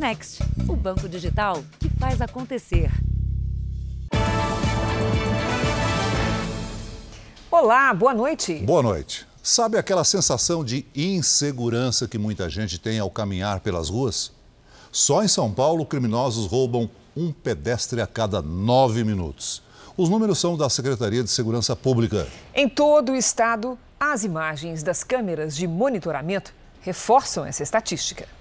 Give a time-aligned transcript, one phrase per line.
[0.00, 2.90] Next, o banco digital que faz acontecer.
[7.50, 8.54] Olá, boa noite.
[8.60, 9.26] Boa noite.
[9.42, 14.32] Sabe aquela sensação de insegurança que muita gente tem ao caminhar pelas ruas?
[14.90, 19.62] Só em São Paulo, criminosos roubam um pedestre a cada nove minutos.
[19.98, 22.26] Os números são da Secretaria de Segurança Pública.
[22.54, 28.39] Em todo o estado, as imagens das câmeras de monitoramento reforçam essa estatística.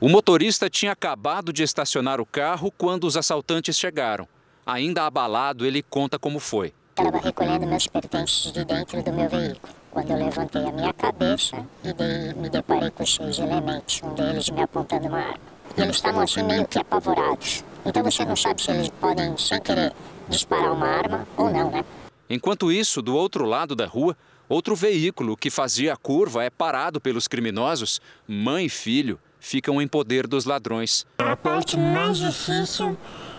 [0.00, 4.26] O motorista tinha acabado de estacionar o carro quando os assaltantes chegaram.
[4.66, 6.74] Ainda abalado, ele conta como foi.
[6.90, 9.72] Estava recolhendo meus pertences de dentro do meu veículo.
[9.92, 14.50] Quando eu levantei a minha cabeça e daí me deparei com seis elementos, um deles
[14.50, 15.38] me apontando uma arma.
[15.76, 17.64] E eles estavam assim meio que apavorados.
[17.86, 19.92] Então você não sabe se eles podem, sem querer,
[20.28, 21.84] disparar uma arma ou não, né?
[22.28, 24.16] Enquanto isso, do outro lado da rua,
[24.48, 28.00] outro veículo que fazia a curva é parado pelos criminosos.
[28.26, 31.06] Mãe e filho ficam em poder dos ladrões.
[31.18, 32.96] A parte mais difícil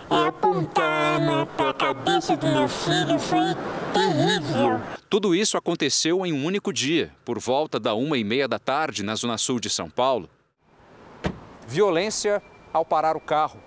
[0.08, 3.18] é apontar a arma para a cabeça do meu filho.
[3.18, 3.54] Foi
[3.92, 4.80] terrível.
[5.10, 9.02] Tudo isso aconteceu em um único dia, por volta da uma e meia da tarde,
[9.02, 10.30] na zona sul de São Paulo.
[11.66, 12.40] Violência
[12.72, 13.60] ao parar o carro,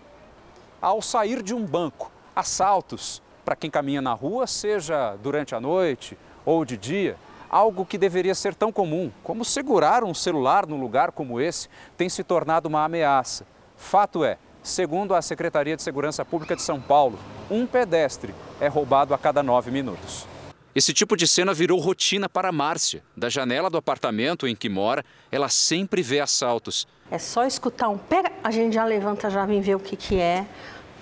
[0.81, 6.17] ao sair de um banco, assaltos para quem caminha na rua, seja durante a noite
[6.45, 7.17] ou de dia.
[7.49, 12.07] Algo que deveria ser tão comum, como segurar um celular num lugar como esse, tem
[12.07, 13.45] se tornado uma ameaça.
[13.75, 17.17] Fato é, segundo a Secretaria de Segurança Pública de São Paulo,
[17.49, 20.27] um pedestre é roubado a cada nove minutos.
[20.75, 23.03] Esse tipo de cena virou rotina para Márcia.
[23.17, 26.87] Da janela do apartamento em que mora, ela sempre vê assaltos.
[27.09, 30.19] É só escutar um pega, a gente já levanta, já vem ver o que, que
[30.19, 30.45] é.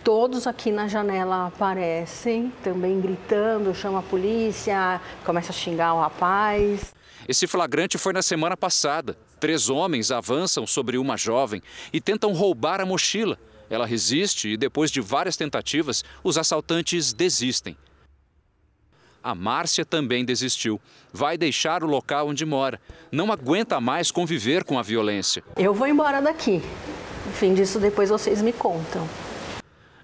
[0.07, 6.95] Todos aqui na janela aparecem, também gritando, chama a polícia, começa a xingar o rapaz.
[7.27, 9.17] Esse flagrante foi na semana passada.
[9.37, 13.37] Três homens avançam sobre uma jovem e tentam roubar a mochila.
[13.69, 17.75] Ela resiste e, depois de várias tentativas, os assaltantes desistem.
[19.21, 20.79] A Márcia também desistiu.
[21.11, 22.79] Vai deixar o local onde mora.
[23.11, 25.43] Não aguenta mais conviver com a violência.
[25.57, 26.61] Eu vou embora daqui.
[27.25, 29.05] No fim disso, depois vocês me contam.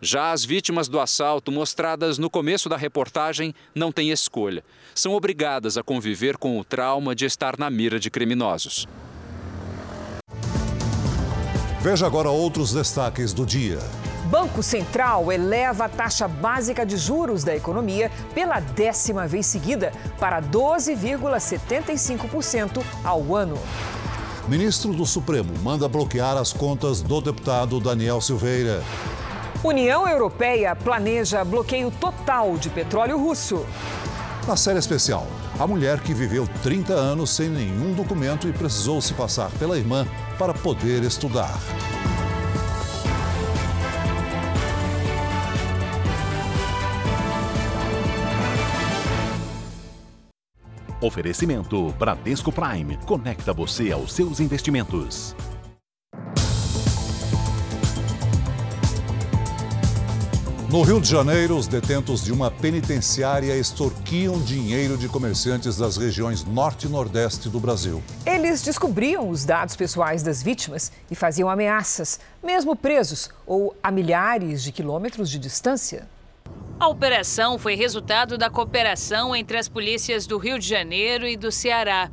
[0.03, 4.62] Já as vítimas do assalto, mostradas no começo da reportagem, não têm escolha.
[4.94, 8.86] São obrigadas a conviver com o trauma de estar na mira de criminosos.
[11.80, 13.80] Veja agora outros destaques do dia.
[14.25, 20.41] Banco Central eleva a taxa básica de juros da economia pela décima vez seguida para
[20.41, 23.58] 12,75% ao ano.
[24.50, 28.84] Ministro do Supremo manda bloquear as contas do deputado Daniel Silveira.
[29.63, 33.66] União Europeia planeja bloqueio total de petróleo russo.
[34.46, 35.25] Na série especial,
[35.57, 40.06] a mulher que viveu 30 anos sem nenhum documento e precisou se passar pela irmã
[40.38, 41.57] para poder estudar.
[51.00, 52.97] Oferecimento Bradesco Prime.
[53.06, 55.34] Conecta você aos seus investimentos.
[60.73, 66.44] No Rio de Janeiro, os detentos de uma penitenciária extorquiam dinheiro de comerciantes das regiões
[66.44, 68.01] norte e nordeste do Brasil.
[68.25, 74.63] Eles descobriam os dados pessoais das vítimas e faziam ameaças, mesmo presos ou a milhares
[74.63, 76.09] de quilômetros de distância.
[76.79, 81.51] A operação foi resultado da cooperação entre as polícias do Rio de Janeiro e do
[81.51, 82.09] Ceará.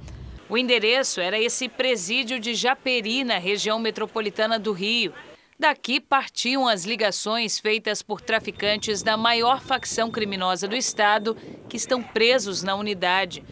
[0.50, 5.14] O endereço era esse presídio de Japeri, na região metropolitana do Rio.
[5.60, 11.36] Daqui partiam as ligações feitas por traficantes da maior facção criminosa do estado,
[11.68, 13.44] que estão presos na unidade.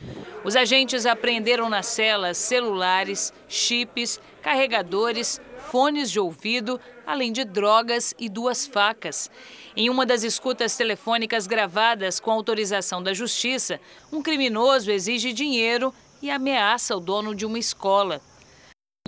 [0.42, 5.38] Os agentes apreenderam nas celas celulares, chips, carregadores,
[5.70, 9.30] fones de ouvido, além de drogas e duas facas.
[9.76, 13.78] Em uma das escutas telefônicas gravadas com autorização da Justiça,
[14.10, 15.92] um criminoso exige dinheiro
[16.22, 18.22] e ameaça o dono de uma escola.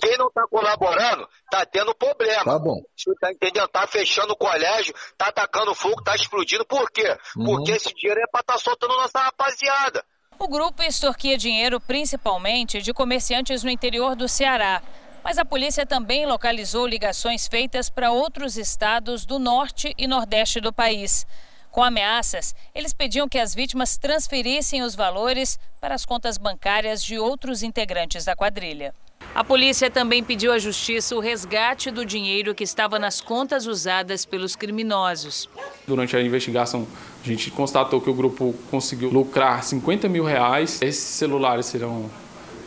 [0.00, 2.44] Quem não está colaborando está tendo problema.
[2.44, 2.80] Tá bom.
[2.96, 3.66] Você está entendendo?
[3.66, 6.64] Está fechando o colégio, está atacando fogo, está explodindo.
[6.64, 7.16] Por quê?
[7.36, 7.44] Uhum.
[7.44, 10.04] Porque esse dinheiro é para estar soltando nossa rapaziada.
[10.38, 14.82] O grupo extorquia dinheiro principalmente de comerciantes no interior do Ceará.
[15.22, 20.72] Mas a polícia também localizou ligações feitas para outros estados do norte e nordeste do
[20.72, 21.26] país.
[21.70, 27.18] Com ameaças, eles pediam que as vítimas transferissem os valores para as contas bancárias de
[27.18, 28.94] outros integrantes da quadrilha.
[29.40, 34.24] A polícia também pediu à justiça o resgate do dinheiro que estava nas contas usadas
[34.26, 35.48] pelos criminosos.
[35.86, 36.86] Durante a investigação,
[37.24, 40.82] a gente constatou que o grupo conseguiu lucrar 50 mil reais.
[40.82, 42.10] Esses celulares serão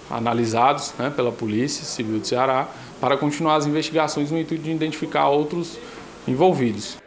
[0.10, 2.68] analisados né, pela Polícia Civil do Ceará
[3.00, 5.78] para continuar as investigações no intuito de identificar outros
[6.28, 6.98] envolvidos.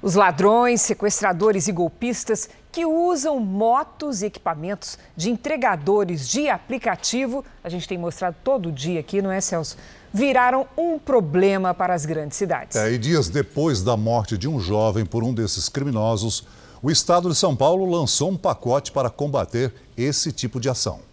[0.00, 7.68] Os ladrões, sequestradores e golpistas que usam motos e equipamentos de entregadores de aplicativo, a
[7.68, 9.76] gente tem mostrado todo dia aqui, não é, Celso?
[10.12, 12.76] Viraram um problema para as grandes cidades.
[12.76, 16.46] É, e dias depois da morte de um jovem por um desses criminosos,
[16.82, 21.07] o estado de São Paulo lançou um pacote para combater esse tipo de ação.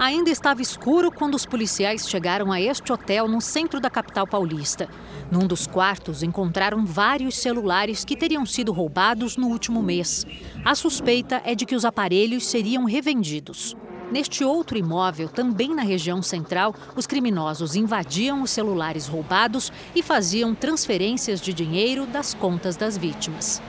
[0.00, 4.88] Ainda estava escuro quando os policiais chegaram a este hotel no centro da capital paulista.
[5.30, 10.24] Num dos quartos encontraram vários celulares que teriam sido roubados no último mês.
[10.64, 13.76] A suspeita é de que os aparelhos seriam revendidos.
[14.10, 20.54] Neste outro imóvel, também na região central, os criminosos invadiam os celulares roubados e faziam
[20.54, 23.60] transferências de dinheiro das contas das vítimas.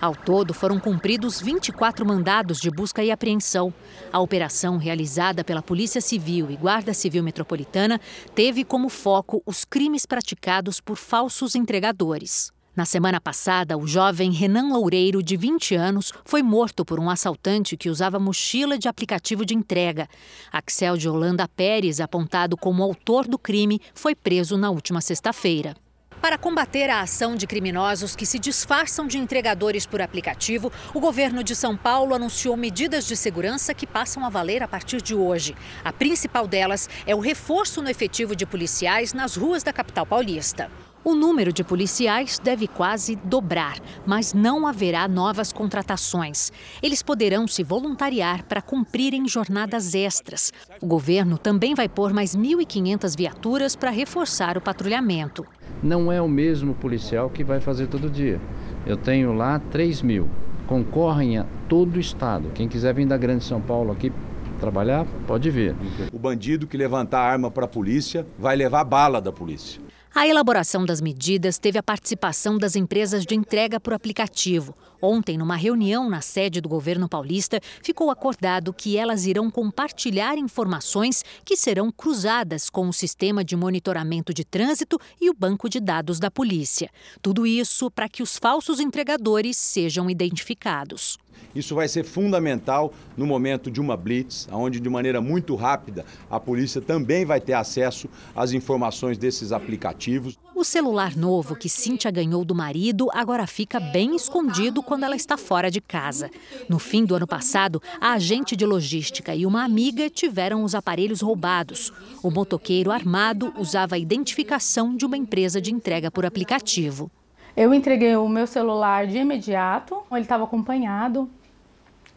[0.00, 3.74] Ao todo, foram cumpridos 24 mandados de busca e apreensão.
[4.12, 8.00] A operação, realizada pela Polícia Civil e Guarda Civil Metropolitana,
[8.32, 12.52] teve como foco os crimes praticados por falsos entregadores.
[12.76, 17.76] Na semana passada, o jovem Renan Loureiro, de 20 anos, foi morto por um assaltante
[17.76, 20.08] que usava mochila de aplicativo de entrega.
[20.52, 25.74] Axel de Holanda Pérez, apontado como autor do crime, foi preso na última sexta-feira.
[26.20, 31.44] Para combater a ação de criminosos que se disfarçam de entregadores por aplicativo, o governo
[31.44, 35.54] de São Paulo anunciou medidas de segurança que passam a valer a partir de hoje.
[35.84, 40.68] A principal delas é o reforço no efetivo de policiais nas ruas da capital paulista.
[41.08, 46.52] O número de policiais deve quase dobrar, mas não haverá novas contratações.
[46.82, 50.52] Eles poderão se voluntariar para cumprirem jornadas extras.
[50.82, 55.46] O governo também vai pôr mais 1.500 viaturas para reforçar o patrulhamento.
[55.82, 58.38] Não é o mesmo policial que vai fazer todo dia.
[58.84, 60.28] Eu tenho lá 3 mil.
[60.66, 62.50] Concorrem a todo o estado.
[62.54, 64.12] Quem quiser vir da Grande São Paulo aqui
[64.60, 65.74] trabalhar, pode vir.
[66.12, 69.87] O bandido que levantar arma para a polícia vai levar bala da polícia.
[70.14, 74.74] A elaboração das medidas teve a participação das empresas de entrega por aplicativo.
[75.00, 81.24] Ontem, numa reunião na sede do governo paulista, ficou acordado que elas irão compartilhar informações
[81.44, 86.18] que serão cruzadas com o sistema de monitoramento de trânsito e o banco de dados
[86.18, 86.90] da polícia.
[87.22, 91.18] Tudo isso para que os falsos entregadores sejam identificados.
[91.54, 96.38] Isso vai ser fundamental no momento de uma blitz, onde de maneira muito rápida a
[96.38, 100.38] polícia também vai ter acesso às informações desses aplicativos.
[100.54, 105.36] O celular novo que Cíntia ganhou do marido agora fica bem escondido quando ela está
[105.36, 106.30] fora de casa.
[106.68, 111.20] No fim do ano passado, a agente de logística e uma amiga tiveram os aparelhos
[111.20, 111.92] roubados.
[112.22, 117.10] O motoqueiro armado usava a identificação de uma empresa de entrega por aplicativo.
[117.60, 121.28] Eu entreguei o meu celular de imediato, ele estava acompanhado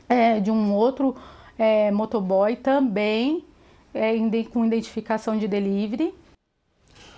[0.08, 1.16] é, de um outro
[1.58, 3.44] é, motoboy também
[3.92, 4.14] é,
[4.54, 6.14] com identificação de delivery.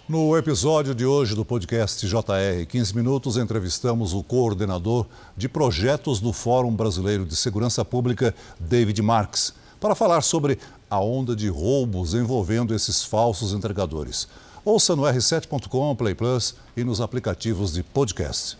[0.07, 5.05] No episódio de hoje do podcast JR 15 Minutos, entrevistamos o coordenador
[5.35, 10.57] de projetos do Fórum Brasileiro de Segurança Pública, David Marques, para falar sobre
[10.89, 14.29] a onda de roubos envolvendo esses falsos entregadores.
[14.65, 18.57] Ouça no r7.com, Play Plus e nos aplicativos de podcast.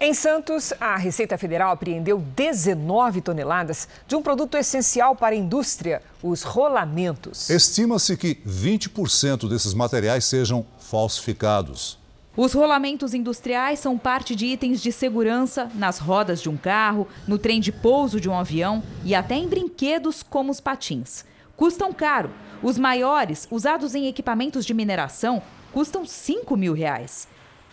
[0.00, 6.02] Em Santos, a Receita Federal apreendeu 19 toneladas de um produto essencial para a indústria,
[6.20, 7.48] os rolamentos.
[7.48, 11.96] Estima-se que 20% desses materiais sejam falsificados.
[12.36, 17.38] Os rolamentos industriais são parte de itens de segurança nas rodas de um carro, no
[17.38, 21.24] trem de pouso de um avião e até em brinquedos como os patins.
[21.56, 22.30] Custam caro
[22.62, 25.42] os maiores, usados em equipamentos de mineração,
[25.72, 27.26] custam 5 mil reais.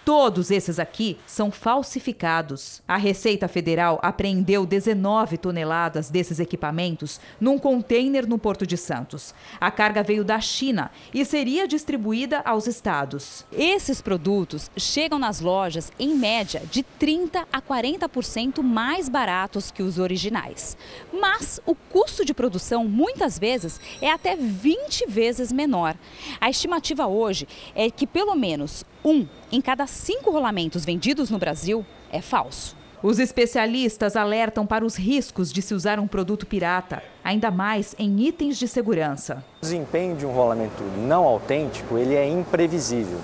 [0.06, 2.82] Todos esses aqui são falsificados.
[2.88, 9.36] A Receita Federal apreendeu 19 toneladas desses equipamentos num container no Porto de Santos.
[9.60, 13.46] A carga veio da China e seria distribuída aos estados.
[13.52, 20.00] Esses produtos chegam nas lojas em média de 30 a 40% mais baratos que os
[20.00, 20.76] originais.
[21.14, 25.96] Mas o custo de produção muitas vezes é até 20 vezes menor.
[26.42, 31.86] A estimativa hoje é que pelo menos um em cada cinco rolamentos vendidos no Brasil
[32.12, 32.78] é falso.
[33.02, 38.20] Os especialistas alertam para os riscos de se usar um produto pirata, ainda mais em
[38.28, 39.44] itens de segurança.
[39.60, 43.18] O desempenho de um rolamento não autêntico ele é imprevisível.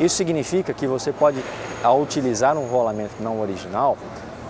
[0.00, 1.42] Isso significa que você pode,
[1.82, 3.96] ao utilizar um rolamento não original,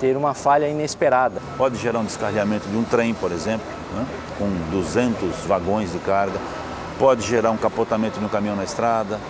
[0.01, 1.43] ter uma falha inesperada.
[1.59, 4.07] Pode gerar um descarregamento de um trem, por exemplo, né?
[4.39, 6.39] com 200 vagões de carga.
[6.99, 9.21] Pode gerar um capotamento de um caminhão na estrada.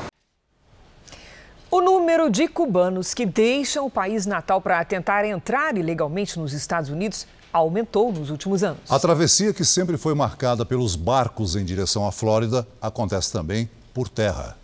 [1.71, 6.89] O número de cubanos que deixam o país natal para tentar entrar ilegalmente nos Estados
[6.89, 8.81] Unidos aumentou nos últimos anos.
[8.89, 14.09] A travessia, que sempre foi marcada pelos barcos em direção à Flórida, acontece também por
[14.09, 14.57] terra.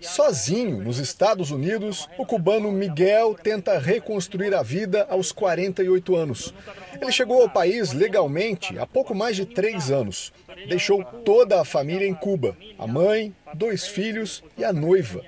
[0.00, 6.54] Sozinho nos Estados Unidos, o cubano Miguel tenta reconstruir a vida aos 48 anos.
[7.00, 10.32] Ele chegou ao país legalmente há pouco mais de três anos.
[10.68, 15.22] Deixou toda a família em Cuba: a mãe, dois filhos e a noiva.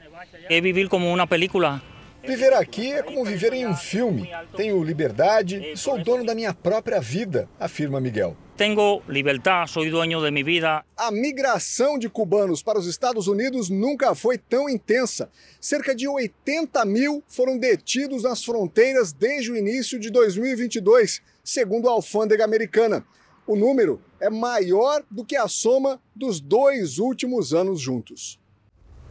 [0.49, 1.83] É viver como uma película.
[2.25, 4.31] Viver aqui é como viver em um filme.
[4.57, 8.37] Tenho liberdade e sou dono da minha própria vida, afirma Miguel.
[8.57, 10.85] Tenho liberdade, sou dueño de minha vida.
[10.97, 15.31] A migração de cubanos para os Estados Unidos nunca foi tão intensa.
[15.61, 21.93] Cerca de 80 mil foram detidos nas fronteiras desde o início de 2022, segundo a
[21.93, 23.05] alfândega americana.
[23.47, 28.39] O número é maior do que a soma dos dois últimos anos juntos.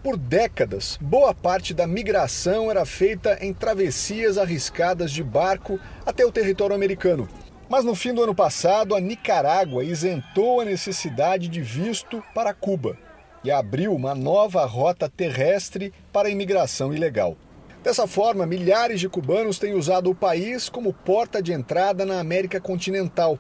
[0.04, 6.32] Por décadas, boa parte da migração era feita em travessias arriscadas de barco até o
[6.32, 7.30] território americano.
[7.70, 12.98] Mas no fim do ano passado, a Nicarágua isentou a necessidade de visto para Cuba
[13.44, 17.38] e abriu uma nova rota terrestre para a imigração ilegal.
[17.84, 22.60] Dessa forma, milhares de cubanos têm usado o país como porta de entrada na América
[22.60, 23.38] continental.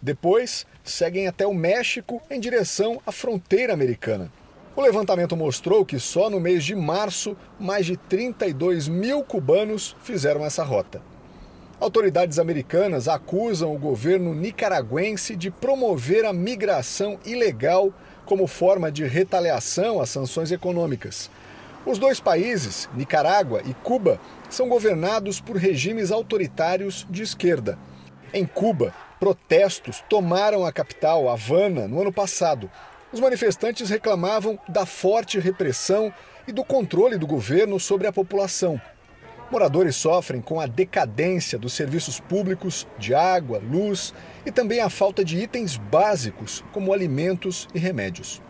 [0.00, 4.32] Depois, seguem até o México em direção à fronteira americana.
[4.76, 10.44] O levantamento mostrou que só no mês de março, mais de 32 mil cubanos fizeram
[10.44, 11.02] essa rota.
[11.80, 17.92] Autoridades americanas acusam o governo nicaragüense de promover a migração ilegal
[18.24, 21.30] como forma de retaliação às sanções econômicas.
[21.84, 27.78] Os dois países, Nicarágua e Cuba, são governados por regimes autoritários de esquerda.
[28.32, 32.70] Em Cuba, protestos tomaram a capital, Havana, no ano passado,
[33.12, 36.12] os manifestantes reclamavam da forte repressão
[36.46, 38.80] e do controle do governo sobre a população.
[39.50, 44.14] Moradores sofrem com a decadência dos serviços públicos de água, luz
[44.46, 48.40] e também a falta de itens básicos, como alimentos e remédios.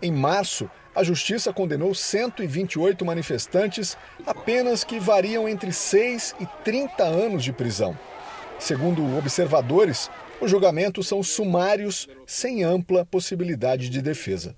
[0.00, 7.44] Em março, a justiça condenou 128 manifestantes, apenas que variam entre 6 e 30 anos
[7.44, 7.96] de prisão.
[8.58, 14.54] Segundo observadores, os julgamentos são sumários, sem ampla possibilidade de defesa.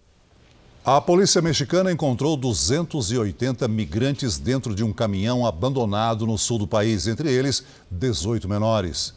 [0.84, 7.06] A polícia mexicana encontrou 280 migrantes dentro de um caminhão abandonado no sul do país,
[7.06, 9.12] entre eles 18 menores.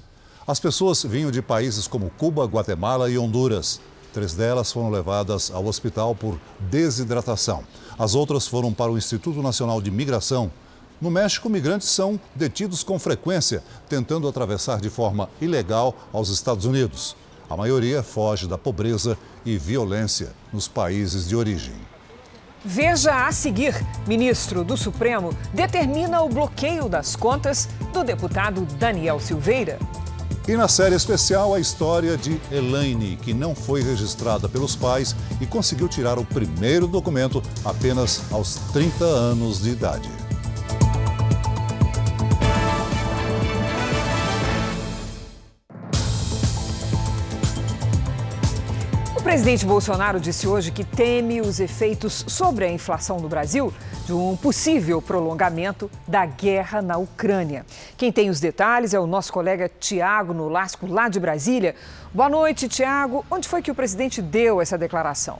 [0.45, 3.79] As pessoas vinham de países como Cuba, Guatemala e Honduras.
[4.11, 7.63] Três delas foram levadas ao hospital por desidratação.
[7.97, 10.51] As outras foram para o Instituto Nacional de Migração,
[11.01, 17.15] no México, migrantes são detidos com frequência, tentando atravessar de forma ilegal aos Estados Unidos.
[17.49, 21.73] A maioria foge da pobreza e violência nos países de origem.
[22.63, 23.73] Veja a seguir:
[24.05, 29.79] ministro do Supremo determina o bloqueio das contas do deputado Daniel Silveira.
[30.47, 35.47] E na série especial, a história de Elaine, que não foi registrada pelos pais e
[35.47, 40.20] conseguiu tirar o primeiro documento apenas aos 30 anos de idade.
[49.21, 53.71] O presidente Bolsonaro disse hoje que teme os efeitos sobre a inflação no Brasil
[54.07, 57.63] de um possível prolongamento da guerra na Ucrânia.
[57.95, 61.75] Quem tem os detalhes é o nosso colega Tiago Nolasco, lá de Brasília.
[62.11, 63.23] Boa noite, Tiago.
[63.29, 65.37] Onde foi que o presidente deu essa declaração?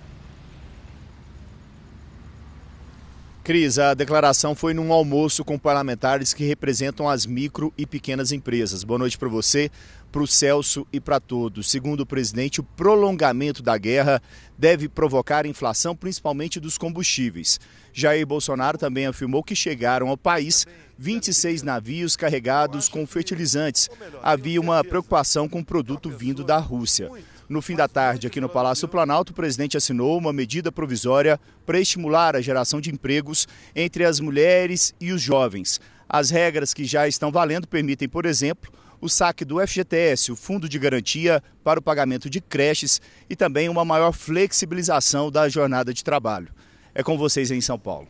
[3.44, 8.84] Cris, a declaração foi num almoço com parlamentares que representam as micro e pequenas empresas.
[8.84, 9.72] Boa noite para você,
[10.12, 11.70] para o Celso e para todos.
[11.70, 14.22] Segundo o presidente, o prolongamento da guerra
[14.58, 17.60] deve provocar inflação, principalmente dos combustíveis.
[17.94, 23.90] Jair Bolsonaro também afirmou que chegaram ao país 26 navios carregados com fertilizantes.
[24.22, 27.10] Havia uma preocupação com o produto vindo da Rússia.
[27.50, 31.80] No fim da tarde, aqui no Palácio Planalto, o presidente assinou uma medida provisória para
[31.80, 35.82] estimular a geração de empregos entre as mulheres e os jovens.
[36.08, 40.70] As regras que já estão valendo permitem, por exemplo, o saque do FGTS, o Fundo
[40.70, 46.04] de Garantia para o pagamento de creches e também uma maior flexibilização da jornada de
[46.04, 46.50] trabalho.
[46.94, 48.08] É com vocês em São Paulo.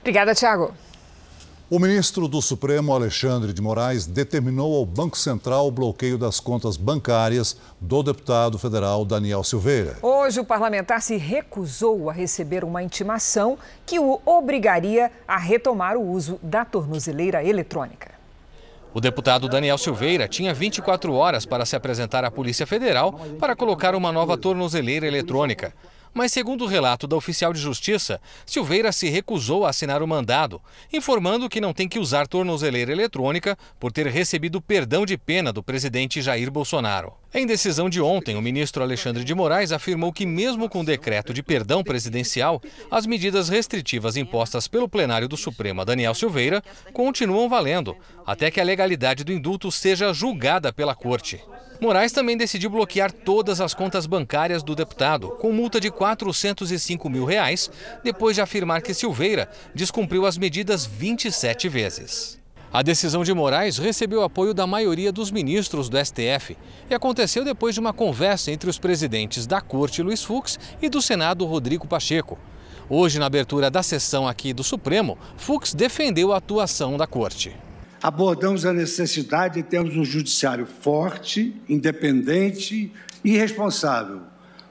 [0.00, 0.74] Obrigada, Tiago.
[1.72, 6.76] O ministro do Supremo, Alexandre de Moraes, determinou ao Banco Central o bloqueio das contas
[6.76, 9.96] bancárias do deputado federal Daniel Silveira.
[10.02, 16.06] Hoje, o parlamentar se recusou a receber uma intimação que o obrigaria a retomar o
[16.06, 18.21] uso da tornozeleira eletrônica.
[18.94, 23.94] O deputado Daniel Silveira tinha 24 horas para se apresentar à Polícia Federal para colocar
[23.94, 25.72] uma nova tornozeleira eletrônica.
[26.12, 30.60] Mas, segundo o relato da oficial de justiça, Silveira se recusou a assinar o mandado,
[30.92, 35.62] informando que não tem que usar tornozeleira eletrônica por ter recebido perdão de pena do
[35.62, 37.21] presidente Jair Bolsonaro.
[37.34, 41.42] Em decisão de ontem, o ministro Alexandre de Moraes afirmou que, mesmo com decreto de
[41.42, 42.60] perdão presidencial,
[42.90, 46.62] as medidas restritivas impostas pelo plenário do Supremo Daniel Silveira
[46.92, 47.96] continuam valendo,
[48.26, 51.42] até que a legalidade do indulto seja julgada pela Corte.
[51.80, 57.24] Moraes também decidiu bloquear todas as contas bancárias do deputado, com multa de 405 mil
[57.24, 57.70] reais,
[58.04, 62.41] depois de afirmar que Silveira descumpriu as medidas 27 vezes.
[62.72, 66.56] A decisão de Moraes recebeu apoio da maioria dos ministros do STF
[66.88, 71.02] e aconteceu depois de uma conversa entre os presidentes da Corte, Luiz Fux, e do
[71.02, 72.38] Senado, Rodrigo Pacheco.
[72.88, 77.54] Hoje, na abertura da sessão aqui do Supremo, Fux defendeu a atuação da Corte.
[78.02, 82.90] Abordamos a necessidade de termos um judiciário forte, independente
[83.22, 84.22] e responsável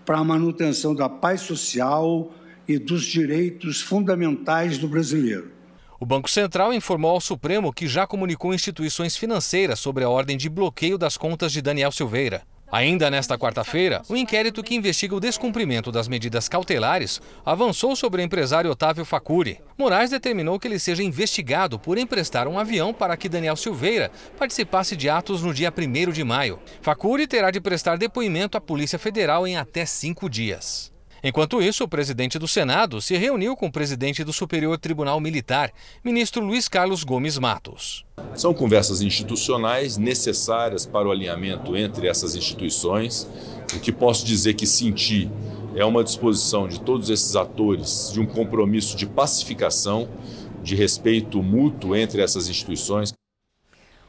[0.03, 2.31] para a manutenção da paz social
[2.67, 5.60] e dos direitos fundamentais do brasileiro.
[6.01, 10.49] O Banco Central informou ao Supremo que já comunicou instituições financeiras sobre a ordem de
[10.49, 12.41] bloqueio das contas de Daniel Silveira.
[12.71, 18.25] Ainda nesta quarta-feira, o inquérito que investiga o descumprimento das medidas cautelares avançou sobre o
[18.25, 19.59] empresário Otávio Facuri.
[19.77, 24.95] Moraes determinou que ele seja investigado por emprestar um avião para que Daniel Silveira participasse
[24.95, 26.57] de atos no dia 1 de maio.
[26.81, 30.90] Facuri terá de prestar depoimento à Polícia Federal em até cinco dias.
[31.23, 35.71] Enquanto isso, o presidente do Senado se reuniu com o presidente do Superior Tribunal Militar,
[36.03, 38.03] ministro Luiz Carlos Gomes Matos.
[38.33, 43.29] São conversas institucionais necessárias para o alinhamento entre essas instituições.
[43.75, 45.29] O que posso dizer que senti
[45.75, 50.09] é uma disposição de todos esses atores de um compromisso de pacificação,
[50.63, 53.13] de respeito mútuo entre essas instituições.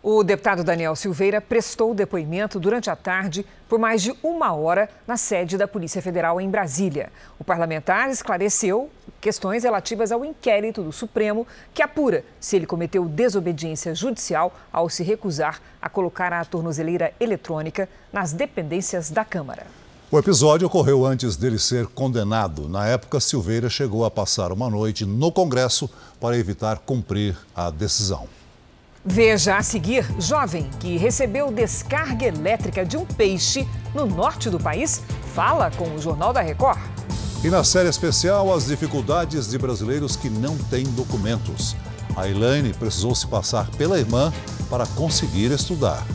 [0.04, 5.16] O deputado Daniel Silveira prestou depoimento durante a tarde por mais de uma hora na
[5.16, 7.12] sede da Polícia Federal em Brasília.
[7.38, 8.90] O parlamentar esclareceu
[9.21, 15.04] questões relativas ao inquérito do Supremo que apura se ele cometeu desobediência judicial ao se
[15.04, 19.68] recusar a colocar a tornozeleira eletrônica nas dependências da Câmara.
[20.11, 22.68] O episódio ocorreu antes dele ser condenado.
[22.68, 25.88] Na época, Silveira chegou a passar uma noite no Congresso
[26.21, 28.26] para evitar cumprir a decisão.
[29.04, 35.02] Veja a seguir: jovem que recebeu descarga elétrica de um peixe no norte do país
[35.34, 36.78] fala com o Jornal da Record.
[37.43, 41.75] E na série especial, as dificuldades de brasileiros que não têm documentos.
[42.17, 44.32] A Elaine precisou se passar pela irmã
[44.71, 46.06] para conseguir estudar.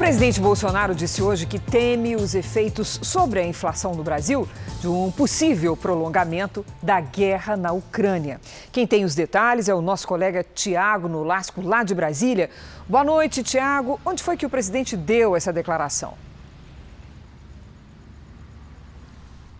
[0.00, 4.48] Presidente Bolsonaro disse hoje que teme os efeitos sobre a inflação no Brasil
[4.80, 8.40] de um possível prolongamento da guerra na Ucrânia.
[8.72, 12.48] Quem tem os detalhes é o nosso colega Tiago Nolasco, lá de Brasília.
[12.88, 14.00] Boa noite, Tiago.
[14.02, 16.14] Onde foi que o presidente deu essa declaração?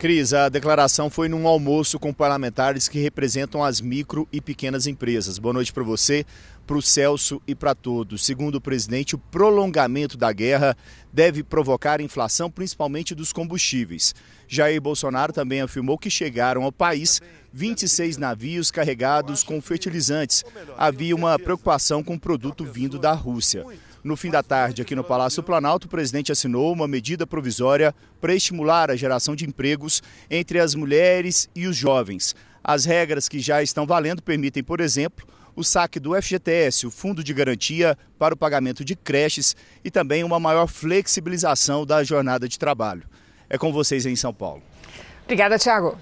[0.01, 5.39] Cris, a declaração foi num almoço com parlamentares que representam as micro e pequenas empresas.
[5.39, 6.25] Boa noite para você,
[6.67, 8.25] para o Celso e para todos.
[8.25, 10.75] Segundo o presidente, o prolongamento da guerra
[11.13, 14.15] deve provocar inflação, principalmente dos combustíveis.
[14.49, 17.21] Jair Bolsonaro também afirmou que chegaram ao país
[17.53, 20.43] 26 navios carregados com fertilizantes.
[20.79, 23.67] Havia uma preocupação com o produto vindo da Rússia.
[24.03, 28.35] No fim da tarde, aqui no Palácio Planalto, o presidente assinou uma medida provisória para
[28.35, 32.35] estimular a geração de empregos entre as mulheres e os jovens.
[32.65, 37.23] As regras que já estão valendo permitem, por exemplo, o saque do FGTS, o Fundo
[37.23, 42.59] de Garantia para o pagamento de creches e também uma maior flexibilização da jornada de
[42.59, 43.03] trabalho.
[43.51, 44.63] É com vocês em São Paulo.
[45.25, 45.99] Obrigada, Tiago.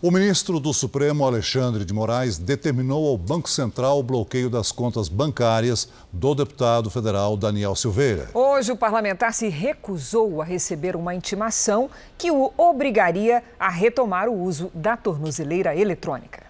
[0.00, 5.08] O ministro do Supremo, Alexandre de Moraes, determinou ao Banco Central o bloqueio das contas
[5.08, 8.28] bancárias do deputado federal Daniel Silveira.
[8.32, 14.40] Hoje, o parlamentar se recusou a receber uma intimação que o obrigaria a retomar o
[14.40, 16.44] uso da tornozeleira eletrônica.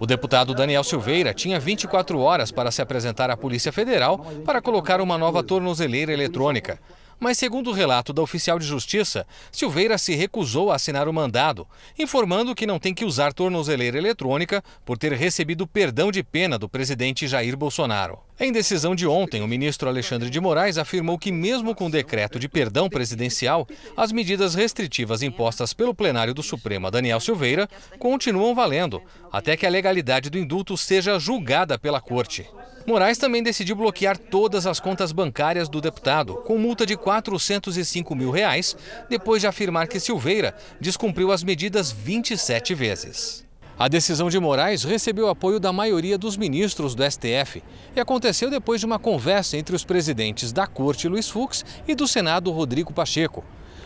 [0.00, 4.98] O deputado Daniel Silveira tinha 24 horas para se apresentar à Polícia Federal para colocar
[5.02, 6.78] uma nova tornozeleira eletrônica.
[7.22, 11.68] Mas, segundo o relato da oficial de justiça, Silveira se recusou a assinar o mandado,
[11.96, 16.68] informando que não tem que usar tornozeleira eletrônica por ter recebido perdão de pena do
[16.68, 18.18] presidente Jair Bolsonaro.
[18.40, 22.40] Em decisão de ontem, o ministro Alexandre de Moraes afirmou que, mesmo com o decreto
[22.40, 27.68] de perdão presidencial, as medidas restritivas impostas pelo plenário do Supremo a Daniel Silveira
[28.00, 32.48] continuam valendo, até que a legalidade do indulto seja julgada pela Corte.
[32.86, 38.30] Moraes também decidiu bloquear todas as contas bancárias do deputado, com multa de 405 mil
[38.30, 38.76] reais,
[39.08, 43.46] depois de afirmar que Silveira descumpriu as medidas 27 vezes.
[43.78, 47.62] A decisão de Moraes recebeu apoio da maioria dos ministros do STF
[47.96, 52.06] e aconteceu depois de uma conversa entre os presidentes da Corte, Luiz Fux, e do
[52.06, 53.44] Senado, Rodrigo Pacheco.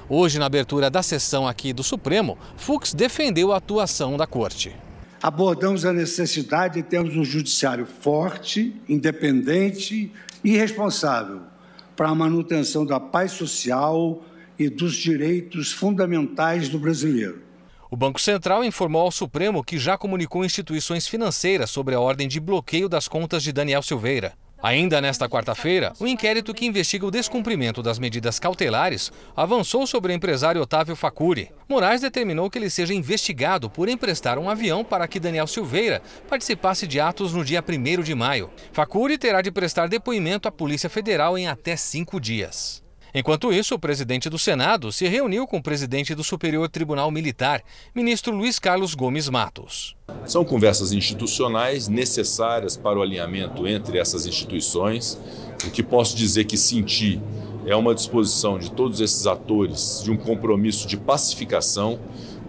[0.08, 4.74] Hoje, na abertura da sessão aqui do Supremo, Fux defendeu a atuação da Corte.
[5.22, 10.12] Abordamos a necessidade de termos um judiciário forte, independente
[10.44, 11.40] e responsável
[11.96, 14.22] para a manutenção da paz social
[14.58, 17.42] e dos direitos fundamentais do brasileiro.
[17.90, 22.40] O Banco Central informou ao Supremo que já comunicou instituições financeiras sobre a ordem de
[22.40, 24.34] bloqueio das contas de Daniel Silveira.
[24.62, 30.14] Ainda nesta quarta-feira, o inquérito que investiga o descumprimento das medidas cautelares avançou sobre o
[30.14, 31.50] empresário Otávio Facuri.
[31.68, 36.86] Moraes determinou que ele seja investigado por emprestar um avião para que Daniel Silveira participasse
[36.86, 38.50] de atos no dia 1 de maio.
[38.72, 42.85] Facuri terá de prestar depoimento à Polícia Federal em até cinco dias.
[43.18, 47.62] Enquanto isso, o presidente do Senado se reuniu com o presidente do Superior Tribunal Militar,
[47.94, 49.96] ministro Luiz Carlos Gomes Matos.
[50.26, 55.18] São conversas institucionais necessárias para o alinhamento entre essas instituições.
[55.66, 57.18] O que posso dizer que senti
[57.64, 61.98] é uma disposição de todos esses atores de um compromisso de pacificação,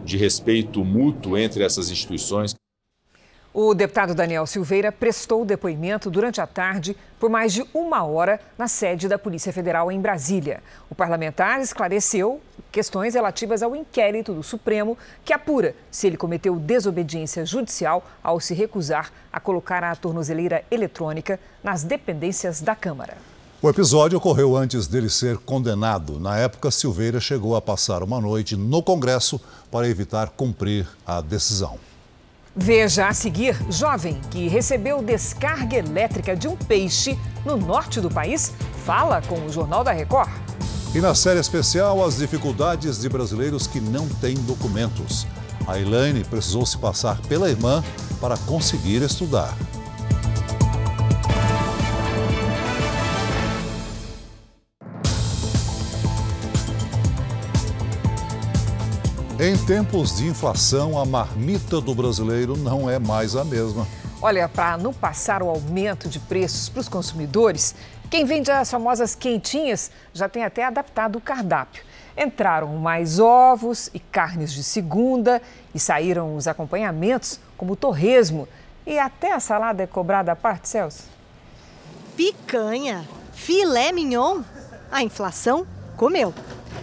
[0.03, 2.53] de respeito mútuo entre essas instituições.
[3.59, 8.67] O deputado Daniel Silveira prestou depoimento durante a tarde por mais de uma hora na
[8.67, 10.61] sede da Polícia Federal em Brasília.
[10.91, 12.39] O parlamentar esclareceu
[12.71, 18.53] questões relativas ao inquérito do Supremo que apura se ele cometeu desobediência judicial ao se
[18.53, 23.17] recusar a colocar a tornozeleira eletrônica nas dependências da Câmara.
[23.59, 26.19] O episódio ocorreu antes dele ser condenado.
[26.19, 29.41] Na época, Silveira chegou a passar uma noite no Congresso
[29.71, 31.86] para evitar cumprir a decisão.
[32.59, 38.51] Veja a seguir: jovem que recebeu descarga elétrica de um peixe no norte do país
[38.83, 40.31] fala com o Jornal da Record.
[40.95, 45.27] E na série especial, as dificuldades de brasileiros que não têm documentos.
[45.67, 47.83] A Elaine precisou se passar pela irmã
[48.19, 49.55] para conseguir estudar.
[59.39, 63.87] Em tempos de inflação, a marmita do brasileiro não é mais a mesma.
[64.19, 67.75] Olha, para não passar o aumento de preços para os consumidores,
[68.09, 71.83] quem vende as famosas quentinhas já tem até adaptado o cardápio.
[72.17, 75.39] Entraram mais ovos e carnes de segunda
[75.71, 78.47] e saíram os acompanhamentos, como o torresmo.
[78.87, 81.03] E até a salada é cobrada à parte, Celso?
[82.15, 84.41] Picanha, filé mignon.
[84.91, 86.33] A inflação comeu.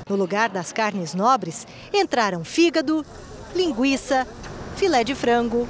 [0.08, 3.04] No lugar das carnes nobres, entraram fígado,
[3.56, 4.26] linguiça,
[4.76, 5.66] filé de frango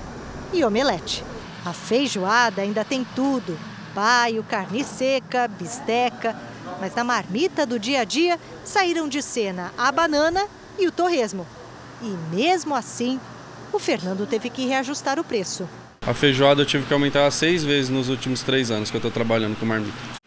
[0.52, 1.22] e omelete.
[1.64, 3.56] A feijoada ainda tem tudo:
[3.94, 6.36] paio, carne seca, bisteca.
[6.80, 11.46] Mas na marmita do dia a dia saíram de cena a banana e o torresmo.
[12.02, 13.20] E mesmo assim,
[13.72, 15.68] o Fernando teve que reajustar o preço.
[16.04, 19.12] A feijoada eu tive que aumentar seis vezes nos últimos três anos que eu estou
[19.12, 20.23] trabalhando com marmita.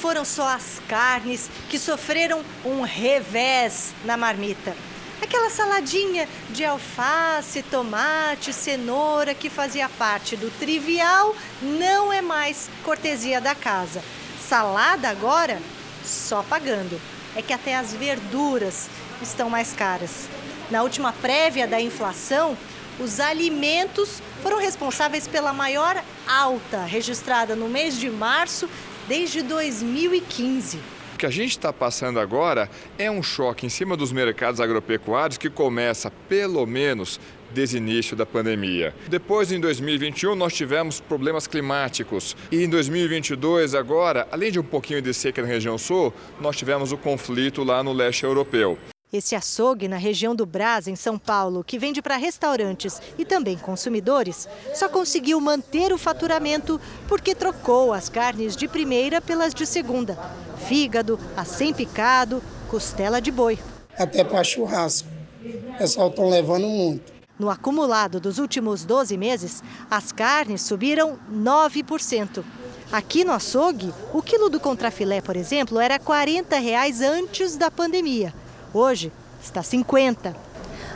[0.00, 4.76] Foram só as carnes que sofreram um revés na marmita.
[5.20, 13.40] Aquela saladinha de alface, tomate, cenoura que fazia parte do trivial não é mais cortesia
[13.40, 14.00] da casa.
[14.40, 15.60] Salada agora,
[16.04, 17.00] só pagando.
[17.34, 18.88] É que até as verduras
[19.20, 20.28] estão mais caras.
[20.70, 22.56] Na última prévia da inflação,
[23.00, 28.68] os alimentos foram responsáveis pela maior alta registrada no mês de março
[29.08, 30.78] desde 2015.
[31.14, 35.36] O que a gente está passando agora é um choque em cima dos mercados agropecuários
[35.36, 37.18] que começa, pelo menos,
[37.52, 38.94] desde o início da pandemia.
[39.08, 42.36] Depois, em 2021, nós tivemos problemas climáticos.
[42.52, 46.92] E em 2022, agora, além de um pouquinho de seca na região sul, nós tivemos
[46.92, 48.78] o conflito lá no leste europeu.
[49.10, 53.56] Esse açougue na região do Brás, em São Paulo, que vende para restaurantes e também
[53.56, 60.18] consumidores, só conseguiu manter o faturamento porque trocou as carnes de primeira pelas de segunda.
[60.58, 63.58] Fígado, acém picado, costela de boi.
[63.96, 65.08] Até para churrasco.
[65.42, 67.10] O pessoal estão levando muito.
[67.38, 72.44] No acumulado dos últimos 12 meses, as carnes subiram 9%.
[72.92, 78.34] Aqui no açougue, o quilo do contrafilé, por exemplo, era 40 reais antes da pandemia.
[78.72, 80.36] Hoje está 50.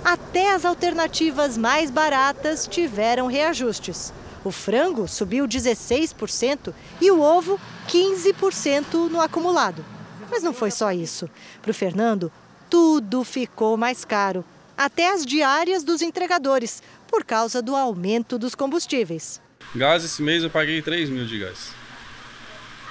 [0.04, 4.12] Até as alternativas mais baratas tiveram reajustes.
[4.44, 9.85] O frango subiu 16% e o ovo 15% no acumulado.
[10.30, 11.30] Mas não foi só isso.
[11.61, 12.32] Para o Fernando,
[12.68, 14.44] tudo ficou mais caro.
[14.76, 19.40] Até as diárias dos entregadores, por causa do aumento dos combustíveis.
[19.74, 21.70] Gás esse mês eu paguei 3 mil de gás.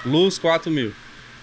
[0.06, 0.92] Luz 4 mil.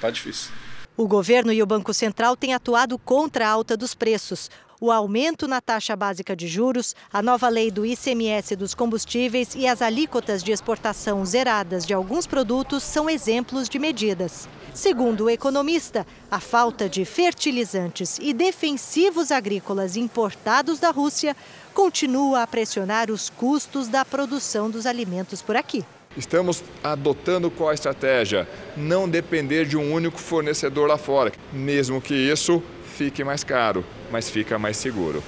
[0.02, 0.52] Tá difícil.
[0.99, 4.51] O governo e o Banco Central têm atuado contra a alta dos preços.
[4.81, 9.65] O aumento na taxa básica de juros, a nova lei do ICMS dos combustíveis e
[9.65, 14.49] as alíquotas de exportação zeradas de alguns produtos são exemplos de medidas.
[14.73, 21.33] Segundo o economista, a falta de fertilizantes e defensivos agrícolas importados da Rússia
[21.73, 25.85] continua a pressionar os custos da produção dos alimentos por aqui.
[26.17, 28.48] Estamos adotando qual a estratégia?
[28.76, 34.28] Não depender de um único fornecedor lá fora, mesmo que isso fique mais caro, mas
[34.28, 35.24] fica mais seguro.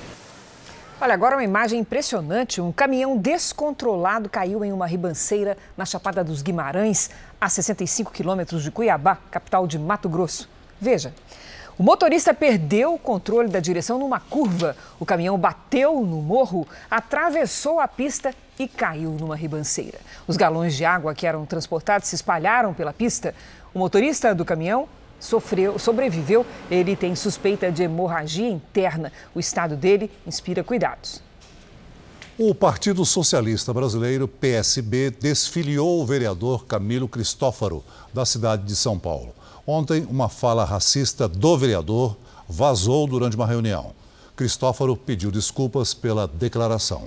[1.00, 2.60] Olha, agora uma imagem impressionante.
[2.60, 8.72] Um caminhão descontrolado caiu em uma ribanceira na Chapada dos Guimarães, a 65 quilômetros de
[8.72, 10.50] Cuiabá, capital de Mato Grosso.
[10.80, 11.13] Veja.
[11.82, 14.78] O motorista perdeu o controle da direção numa curva.
[15.00, 19.98] O caminhão bateu no morro, atravessou a pista e caiu numa ribanceira.
[20.28, 23.34] Os galões de água que eram transportados se espalharam pela pista.
[23.74, 24.88] O motorista do caminhão
[25.20, 26.46] sofreu, sobreviveu.
[26.70, 29.12] Ele tem suspeita de hemorragia interna.
[29.34, 31.20] O estado dele inspira cuidados.
[32.38, 39.34] O Partido Socialista Brasileiro, PSB, desfiliou o vereador Camilo Cristófaro, da cidade de São Paulo.
[39.65, 43.93] Ontem, uma fala racista do vereador vazou durante uma reunião.
[44.36, 47.04] Cristófaro pediu desculpas pela declaração.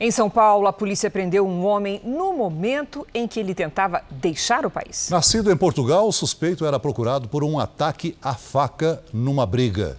[0.00, 4.66] Em São Paulo, a polícia prendeu um homem no momento em que ele tentava deixar
[4.66, 5.08] o país.
[5.08, 9.96] Nascido em Portugal, o suspeito era procurado por um ataque à faca numa briga.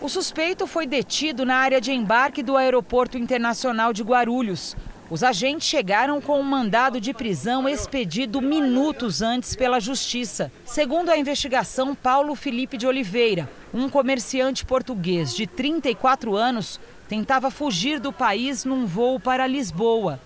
[0.00, 4.76] O suspeito foi detido na área de embarque do Aeroporto Internacional de Guarulhos.
[5.12, 10.50] Os agentes chegaram com um mandado de prisão expedido minutos antes pela Justiça.
[10.64, 18.00] Segundo a investigação, Paulo Felipe de Oliveira, um comerciante português de 34 anos, tentava fugir
[18.00, 20.18] do país num voo para Lisboa.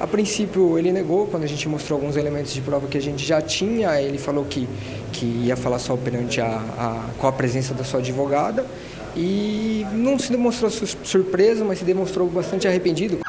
[0.00, 3.24] A princípio ele negou, quando a gente mostrou alguns elementos de prova que a gente
[3.24, 4.68] já tinha, ele falou que,
[5.12, 8.66] que ia falar só perante a, a, com a presença da sua advogada
[9.16, 13.20] e não se demonstrou surpreso, mas se demonstrou bastante arrependido.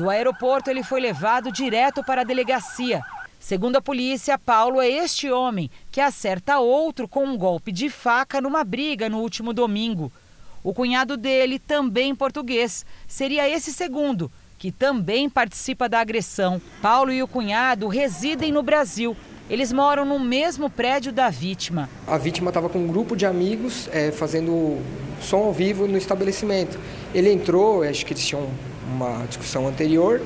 [0.00, 3.02] Do aeroporto ele foi levado direto para a delegacia.
[3.38, 8.40] Segundo a polícia, Paulo é este homem que acerta outro com um golpe de faca
[8.40, 10.10] numa briga no último domingo.
[10.64, 16.62] O cunhado dele, também português, seria esse segundo, que também participa da agressão.
[16.80, 19.14] Paulo e o cunhado residem no Brasil.
[19.50, 21.90] Eles moram no mesmo prédio da vítima.
[22.06, 24.78] A vítima estava com um grupo de amigos é, fazendo
[25.20, 26.78] som ao vivo no estabelecimento.
[27.14, 28.48] Ele entrou, acho que eles tinham
[28.90, 30.20] uma discussão anterior,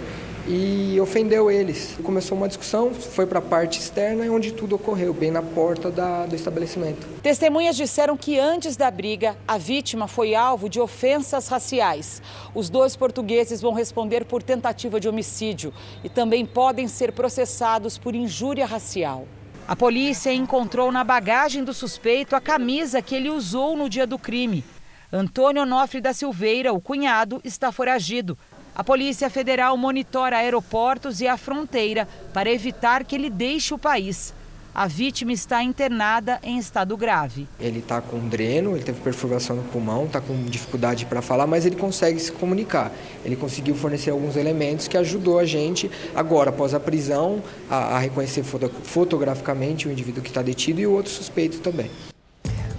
[0.46, 1.96] e ofendeu eles.
[2.02, 6.26] Começou uma discussão, foi para a parte externa, onde tudo ocorreu, bem na porta da,
[6.26, 7.06] do estabelecimento.
[7.22, 12.20] Testemunhas disseram que antes da briga, a vítima foi alvo de ofensas raciais.
[12.54, 15.72] Os dois portugueses vão responder por tentativa de homicídio
[16.02, 19.26] e também podem ser processados por injúria racial.
[19.66, 24.18] A polícia encontrou na bagagem do suspeito a camisa que ele usou no dia do
[24.18, 24.62] crime.
[25.10, 28.36] Antônio Onofre da Silveira, o cunhado, está foragido.
[28.76, 34.34] A Polícia Federal monitora aeroportos e a fronteira para evitar que ele deixe o país.
[34.74, 37.46] A vítima está internada em estado grave.
[37.60, 41.64] Ele está com dreno, ele teve perfuração no pulmão, está com dificuldade para falar, mas
[41.64, 42.90] ele consegue se comunicar.
[43.24, 47.98] Ele conseguiu fornecer alguns elementos que ajudou a gente, agora, após a prisão, a, a
[48.00, 51.88] reconhecer foto, fotograficamente o indivíduo que está detido e o outro suspeito também.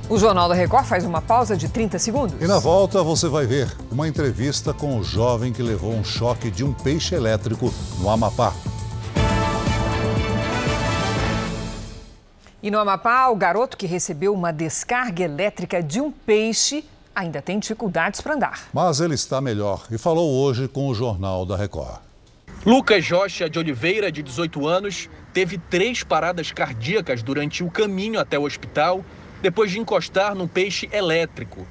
[0.07, 2.39] O Jornal da Record faz uma pausa de 30 segundos.
[2.39, 6.51] E na volta você vai ver uma entrevista com o jovem que levou um choque
[6.51, 8.53] de um peixe elétrico no Amapá.
[12.61, 17.57] E no Amapá, o garoto que recebeu uma descarga elétrica de um peixe ainda tem
[17.57, 18.67] dificuldades para andar.
[18.71, 21.97] Mas ele está melhor e falou hoje com o Jornal da Record.
[22.63, 28.37] Lucas Rocha de Oliveira, de 18 anos, teve três paradas cardíacas durante o caminho até
[28.37, 29.03] o hospital
[29.41, 31.67] depois de encostar num peixe elétrico.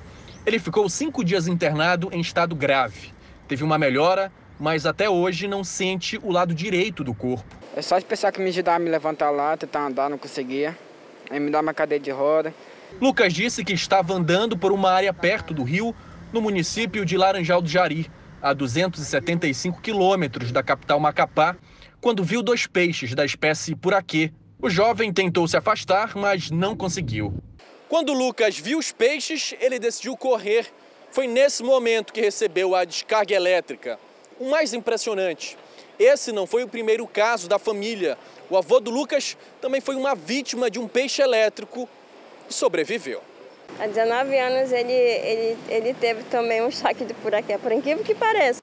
[0.47, 3.13] Ele ficou cinco dias internado em estado grave.
[3.49, 7.57] Teve uma melhora, mas até hoje não sente o lado direito do corpo.
[7.77, 10.77] É só de pessoal que me ajudar a me levantar lá, tentar andar, não conseguia.
[11.31, 12.55] Aí me dá uma cadeira de roda.
[13.01, 15.95] Lucas disse que estava andando por uma área perto do rio,
[16.33, 21.57] no município de Laranjal do Jari, a 275 quilômetros da capital Macapá,
[22.01, 24.33] quando viu dois peixes da espécie puraquê.
[24.61, 27.35] O jovem tentou se afastar, mas não conseguiu.
[27.95, 30.67] Quando Lucas viu os peixes, ele decidiu correr.
[31.13, 34.01] Foi nesse momento que recebeu a descarga elétrica.
[34.41, 35.57] O mais impressionante,
[35.97, 38.19] esse não foi o primeiro caso da família.
[38.51, 41.89] O avô do Lucas também foi uma vítima de um peixe elétrico
[42.51, 43.23] e sobreviveu.
[43.79, 48.03] Há 19 anos ele, ele, ele teve também um choque de por aqui, por incrível
[48.03, 48.59] que pareça.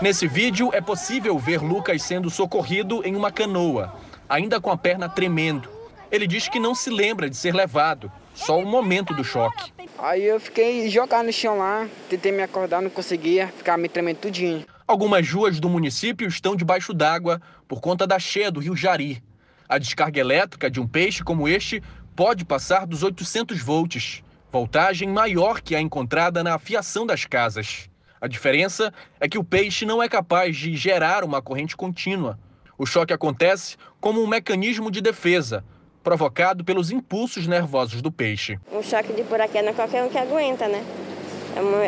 [0.00, 3.94] Nesse vídeo é possível ver Lucas sendo socorrido em uma canoa,
[4.30, 5.73] ainda com a perna tremendo.
[6.14, 9.72] Ele diz que não se lembra de ser levado, só o momento do choque.
[9.98, 14.18] Aí eu fiquei jogado no chão lá, tentei me acordar, não conseguia, ficava me tremendo
[14.18, 14.64] tudinho.
[14.86, 19.24] Algumas ruas do município estão debaixo d'água por conta da cheia do rio Jari.
[19.68, 21.82] A descarga elétrica de um peixe como este
[22.14, 24.22] pode passar dos 800 volts,
[24.52, 27.90] voltagem maior que a encontrada na afiação das casas.
[28.20, 32.38] A diferença é que o peixe não é capaz de gerar uma corrente contínua.
[32.78, 35.64] O choque acontece como um mecanismo de defesa,
[36.04, 38.58] provocado pelos impulsos nervosos do peixe.
[38.70, 40.84] Um choque de buraquinho não é qualquer um que aguenta, né?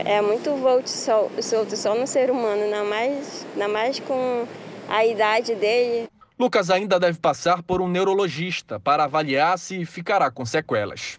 [0.05, 4.47] É, é muito volt solto só no ser humano, ainda mais, ainda mais com
[4.89, 6.09] a idade dele.
[6.39, 11.19] Lucas ainda deve passar por um neurologista para avaliar se ficará com sequelas.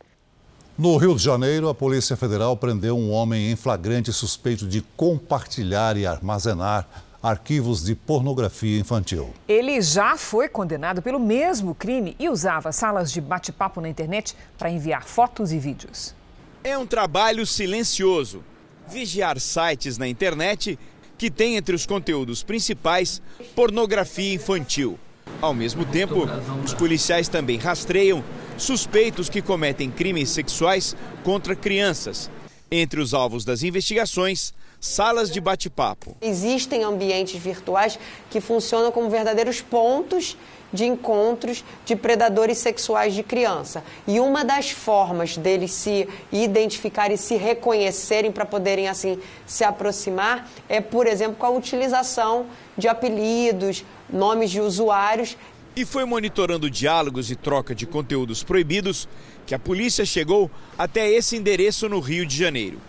[0.77, 5.97] No Rio de Janeiro, a Polícia Federal prendeu um homem em flagrante suspeito de compartilhar
[5.97, 6.87] e armazenar
[7.21, 9.33] arquivos de pornografia infantil.
[9.47, 14.69] Ele já foi condenado pelo mesmo crime e usava salas de bate-papo na internet para
[14.69, 16.15] enviar fotos e vídeos.
[16.63, 18.43] É um trabalho silencioso.
[18.87, 20.77] Vigiar sites na internet
[21.17, 23.21] que tem entre os conteúdos principais
[23.55, 24.99] pornografia infantil.
[25.41, 26.25] Ao mesmo tempo,
[26.63, 28.23] os policiais também rastreiam
[28.57, 32.29] suspeitos que cometem crimes sexuais contra crianças.
[32.71, 36.15] Entre os alvos das investigações, salas de bate-papo.
[36.21, 40.37] Existem ambientes virtuais que funcionam como verdadeiros pontos
[40.71, 43.83] de encontros de predadores sexuais de criança.
[44.05, 50.49] E uma das formas deles se identificarem e se reconhecerem para poderem assim se aproximar
[50.67, 52.45] é, por exemplo, com a utilização
[52.77, 55.37] de apelidos, nomes de usuários.
[55.75, 59.07] E foi monitorando diálogos e troca de conteúdos proibidos
[59.45, 62.79] que a polícia chegou até esse endereço no Rio de Janeiro.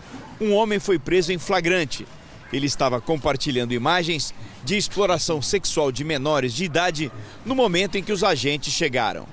[0.41, 2.07] Um homem foi preso em flagrante.
[2.51, 7.11] Ele estava compartilhando imagens de exploração sexual de menores de idade
[7.45, 9.27] no momento em que os agentes chegaram.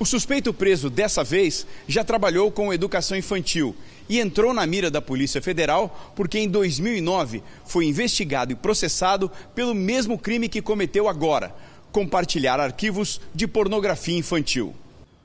[0.00, 3.76] O suspeito preso dessa vez já trabalhou com educação infantil
[4.08, 9.74] e entrou na mira da Polícia Federal porque em 2009 foi investigado e processado pelo
[9.74, 11.54] mesmo crime que cometeu agora:
[11.92, 14.74] compartilhar arquivos de pornografia infantil.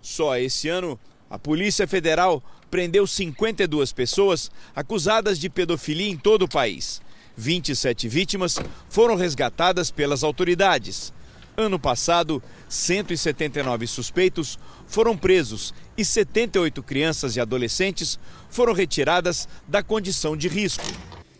[0.01, 6.47] Só esse ano, a Polícia Federal prendeu 52 pessoas acusadas de pedofilia em todo o
[6.47, 7.03] país.
[7.37, 8.57] 27 vítimas
[8.89, 11.13] foram resgatadas pelas autoridades.
[11.55, 14.57] Ano passado, 179 suspeitos
[14.87, 18.17] foram presos e 78 crianças e adolescentes
[18.49, 20.87] foram retiradas da condição de risco.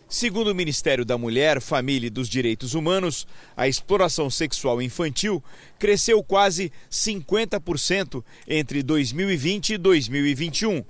[0.08, 3.26] Segundo o Ministério da Mulher, Família e dos Direitos Humanos,
[3.58, 5.44] a exploração sexual infantil
[5.80, 10.84] cresceu quase 50% entre 2020 e 2021.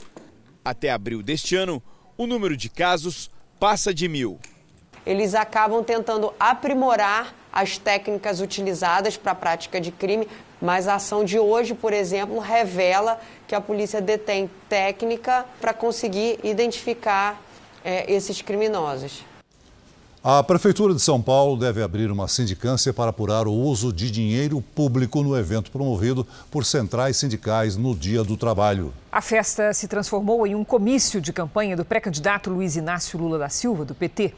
[0.63, 1.81] Até abril deste ano,
[2.17, 4.39] o número de casos passa de mil
[5.05, 10.27] eles acabam tentando aprimorar as técnicas utilizadas para a prática de crime,
[10.61, 16.39] mas a ação de hoje, por exemplo, revela que a polícia detém técnica para conseguir
[16.43, 17.39] identificar
[17.83, 19.23] é, esses criminosos.
[20.25, 24.61] A Prefeitura de São Paulo deve abrir uma sindicância para apurar o uso de dinheiro
[24.73, 28.93] público no evento promovido por centrais sindicais no Dia do Trabalho.
[29.11, 33.49] A festa se transformou em um comício de campanha do pré-candidato Luiz Inácio Lula da
[33.49, 34.33] Silva, do PT.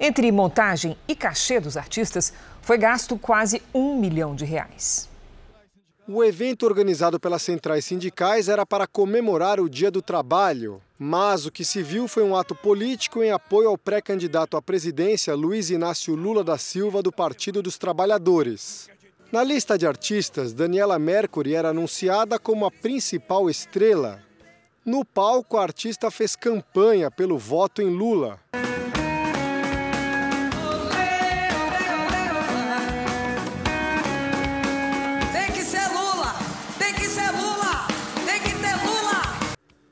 [0.00, 5.08] Entre montagem e cachê dos artistas, foi gasto quase um milhão de reais.
[6.10, 11.52] O evento organizado pelas centrais sindicais era para comemorar o Dia do Trabalho, mas o
[11.52, 16.14] que se viu foi um ato político em apoio ao pré-candidato à presidência Luiz Inácio
[16.14, 18.88] Lula da Silva do Partido dos Trabalhadores.
[19.30, 24.18] Na lista de artistas, Daniela Mercury era anunciada como a principal estrela.
[24.86, 28.40] No palco, a artista fez campanha pelo voto em Lula.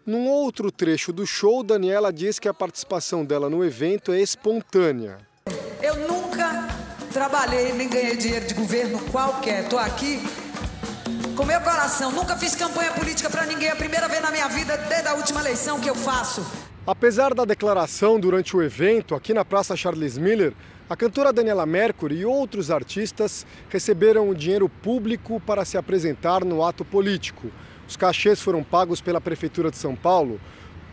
[0.07, 5.19] Num outro trecho do show, Daniela diz que a participação dela no evento é espontânea.
[5.83, 6.69] Eu nunca
[7.12, 9.65] trabalhei nem ganhei dinheiro de governo qualquer.
[9.65, 10.23] Estou aqui
[11.37, 12.12] com meu coração.
[12.12, 13.67] Nunca fiz campanha política para ninguém.
[13.67, 16.47] É a primeira vez na minha vida, desde a última eleição, que eu faço.
[16.87, 20.53] Apesar da declaração durante o evento, aqui na Praça Charles Miller,
[20.88, 26.64] a cantora Daniela Mercury e outros artistas receberam o dinheiro público para se apresentar no
[26.64, 27.51] ato político.
[27.88, 30.40] Os cachês foram pagos pela Prefeitura de São Paulo,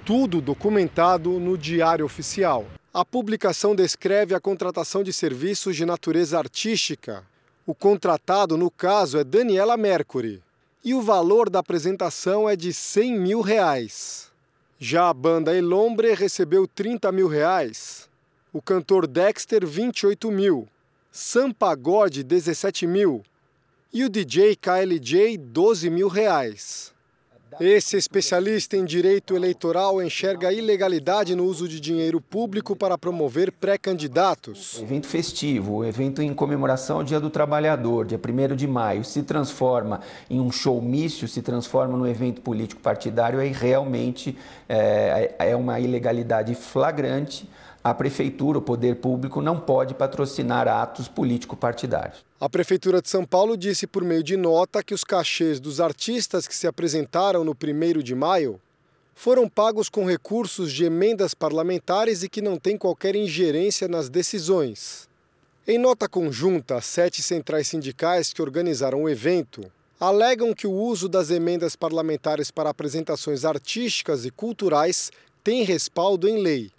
[0.03, 2.65] tudo documentado no Diário Oficial.
[2.91, 7.23] A publicação descreve a contratação de serviços de natureza artística.
[7.65, 10.41] O contratado, no caso, é Daniela Mercury.
[10.83, 14.31] E o valor da apresentação é de 100 mil reais.
[14.79, 18.09] Já a banda Elombre recebeu 30 mil reais.
[18.53, 20.67] O cantor Dexter, 28 mil.
[21.11, 23.23] Sam Pagode, 17 mil
[23.91, 26.93] e o DJ KLJ 12 mil reais.
[27.59, 34.79] Esse especialista em direito eleitoral enxerga ilegalidade no uso de dinheiro público para promover pré-candidatos.
[34.81, 40.01] Evento festivo, evento em comemoração ao Dia do Trabalhador, dia 1 de maio, se transforma
[40.29, 44.37] em um showmício, se transforma num evento político partidário, aí realmente
[44.69, 47.47] é, é uma ilegalidade flagrante
[47.83, 52.23] a prefeitura, o poder público, não pode patrocinar atos político-partidários.
[52.39, 56.47] A Prefeitura de São Paulo disse por meio de nota que os cachês dos artistas
[56.47, 58.59] que se apresentaram no 1 de maio
[59.13, 65.07] foram pagos com recursos de emendas parlamentares e que não têm qualquer ingerência nas decisões.
[65.67, 69.61] Em nota conjunta, sete centrais sindicais que organizaram o evento
[69.97, 75.09] alegam que o uso das emendas parlamentares para apresentações artísticas e culturais
[75.41, 76.72] tem respaldo em lei.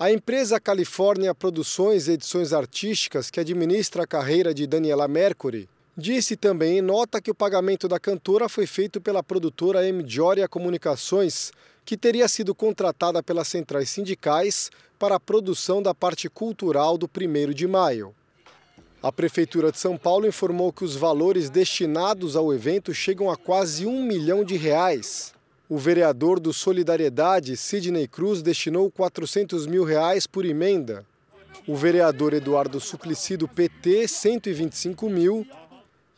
[0.00, 6.36] A empresa Califórnia Produções e Edições Artísticas, que administra a carreira de Daniela Mercury, disse
[6.36, 10.04] também em nota que o pagamento da cantora foi feito pela produtora M.
[10.06, 11.50] Joria Comunicações,
[11.84, 14.70] que teria sido contratada pelas centrais sindicais
[15.00, 18.14] para a produção da parte cultural do 1 de maio.
[19.02, 23.84] A Prefeitura de São Paulo informou que os valores destinados ao evento chegam a quase
[23.84, 25.34] um milhão de reais.
[25.70, 31.04] O vereador do Solidariedade, Sidney Cruz, destinou 400 mil reais por emenda.
[31.66, 35.46] O vereador Eduardo Suplicy, do PT, 125 mil.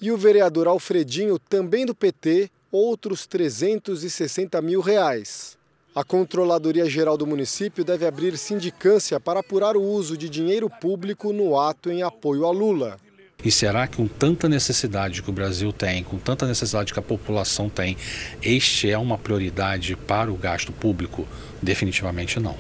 [0.01, 5.59] E o vereador Alfredinho, também do PT, outros 360 mil reais.
[5.93, 11.33] A Controladoria Geral do município deve abrir sindicância para apurar o uso de dinheiro público
[11.33, 12.97] no ato em apoio a Lula.
[13.45, 17.03] E será que com tanta necessidade que o Brasil tem, com tanta necessidade que a
[17.03, 17.97] população tem,
[18.43, 21.27] este é uma prioridade para o gasto público?
[21.63, 22.57] Definitivamente não.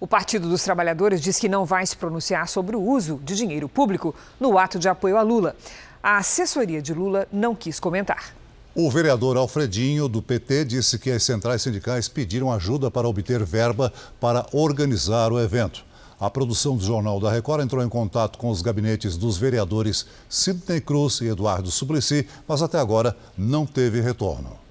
[0.00, 3.68] O Partido dos Trabalhadores diz que não vai se pronunciar sobre o uso de dinheiro
[3.68, 5.54] público no ato de apoio a Lula.
[6.02, 8.34] A assessoria de Lula não quis comentar.
[8.74, 13.92] O vereador Alfredinho, do PT, disse que as centrais sindicais pediram ajuda para obter verba
[14.18, 15.84] para organizar o evento.
[16.22, 20.80] A produção do Jornal da Record entrou em contato com os gabinetes dos vereadores Sidney
[20.80, 24.61] Cruz e Eduardo Suplicy, mas até agora não teve retorno.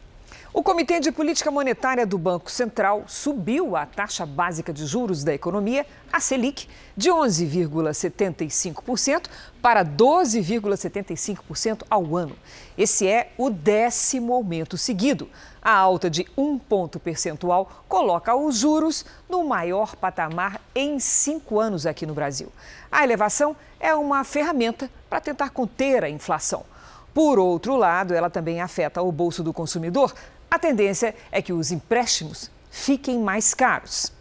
[0.54, 5.34] O Comitê de Política Monetária do Banco Central subiu a taxa básica de juros da
[5.34, 9.28] economia, a Selic, de 11,75%
[9.62, 12.36] para 12,75% ao ano.
[12.78, 15.30] Esse é o décimo aumento seguido.
[15.62, 21.86] A alta de um ponto percentual coloca os juros no maior patamar em cinco anos
[21.86, 22.52] aqui no Brasil.
[22.92, 26.66] A elevação é uma ferramenta para tentar conter a inflação.
[27.14, 30.14] Por outro lado, ela também afeta o bolso do consumidor,
[30.52, 34.12] a tendência é que os empréstimos fiquem mais caros.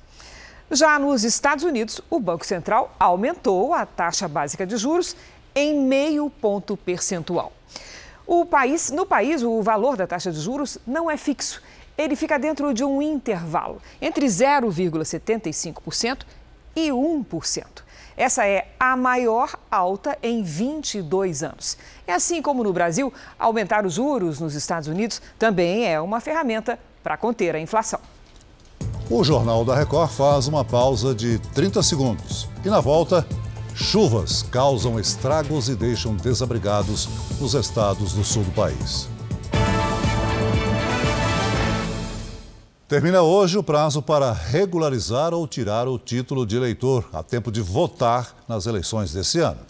[0.71, 5.17] Já nos Estados Unidos, o Banco Central aumentou a taxa básica de juros
[5.53, 7.53] em meio ponto percentual.
[8.25, 11.61] O país, no país, o valor da taxa de juros não é fixo.
[11.99, 16.21] Ele fica dentro de um intervalo entre 0,75%
[16.77, 17.67] e 1%.
[18.21, 21.79] Essa é a maior alta em 22 anos.
[22.07, 26.79] É assim como no Brasil, aumentar os juros nos Estados Unidos também é uma ferramenta
[27.03, 27.99] para conter a inflação.
[29.09, 32.47] O Jornal da Record faz uma pausa de 30 segundos.
[32.63, 33.27] E na volta,
[33.75, 37.09] chuvas causam estragos e deixam desabrigados
[37.41, 39.09] nos estados do sul do país.
[42.91, 47.61] Termina hoje o prazo para regularizar ou tirar o título de eleitor, a tempo de
[47.61, 49.61] votar nas eleições desse ano.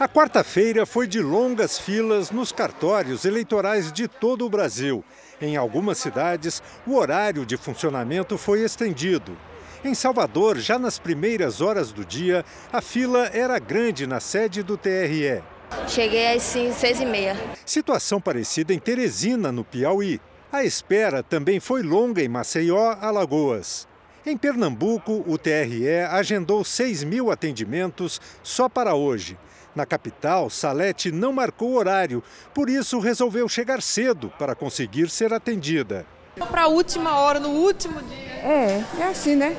[0.00, 5.04] A quarta-feira foi de longas filas nos cartórios eleitorais de todo o Brasil.
[5.42, 9.36] Em algumas cidades, o horário de funcionamento foi estendido.
[9.84, 14.78] Em Salvador, já nas primeiras horas do dia, a fila era grande na sede do
[14.78, 15.42] TRE.
[15.86, 17.36] Cheguei às seis e meia.
[17.66, 20.18] Situação parecida em Teresina, no Piauí.
[20.52, 23.88] A espera também foi longa em Maceió, Alagoas.
[24.24, 29.38] Em Pernambuco, o TRE agendou 6 mil atendimentos só para hoje.
[29.74, 32.22] Na capital, Salete não marcou horário,
[32.52, 36.04] por isso resolveu chegar cedo para conseguir ser atendida.
[36.36, 38.18] Para a última hora, no último dia.
[38.18, 39.56] É, é assim, né?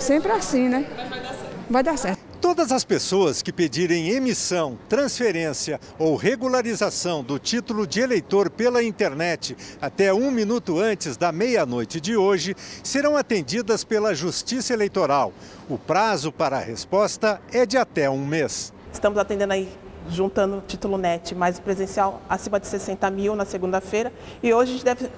[0.00, 0.86] Sempre assim, né?
[1.68, 2.25] Vai dar certo.
[2.40, 9.56] Todas as pessoas que pedirem emissão, transferência ou regularização do título de eleitor pela internet
[9.80, 15.32] até um minuto antes da meia-noite de hoje serão atendidas pela Justiça Eleitoral.
[15.68, 18.72] O prazo para a resposta é de até um mês.
[18.92, 19.68] Estamos atendendo aí,
[20.08, 24.12] juntando título NET mais presencial acima de 60 mil na segunda-feira
[24.42, 25.10] e hoje a gente deve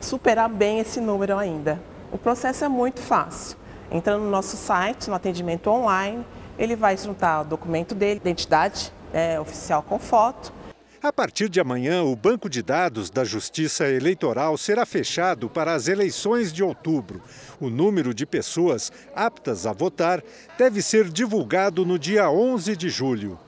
[0.00, 1.80] superar bem esse número ainda.
[2.12, 3.56] O processo é muito fácil.
[3.90, 6.24] Entrando no nosso site, no atendimento online,
[6.58, 10.52] ele vai juntar o documento dele, identidade é, oficial com foto.
[11.02, 15.86] A partir de amanhã, o banco de dados da Justiça Eleitoral será fechado para as
[15.86, 17.22] eleições de outubro.
[17.60, 20.20] O número de pessoas aptas a votar
[20.58, 23.38] deve ser divulgado no dia 11 de julho.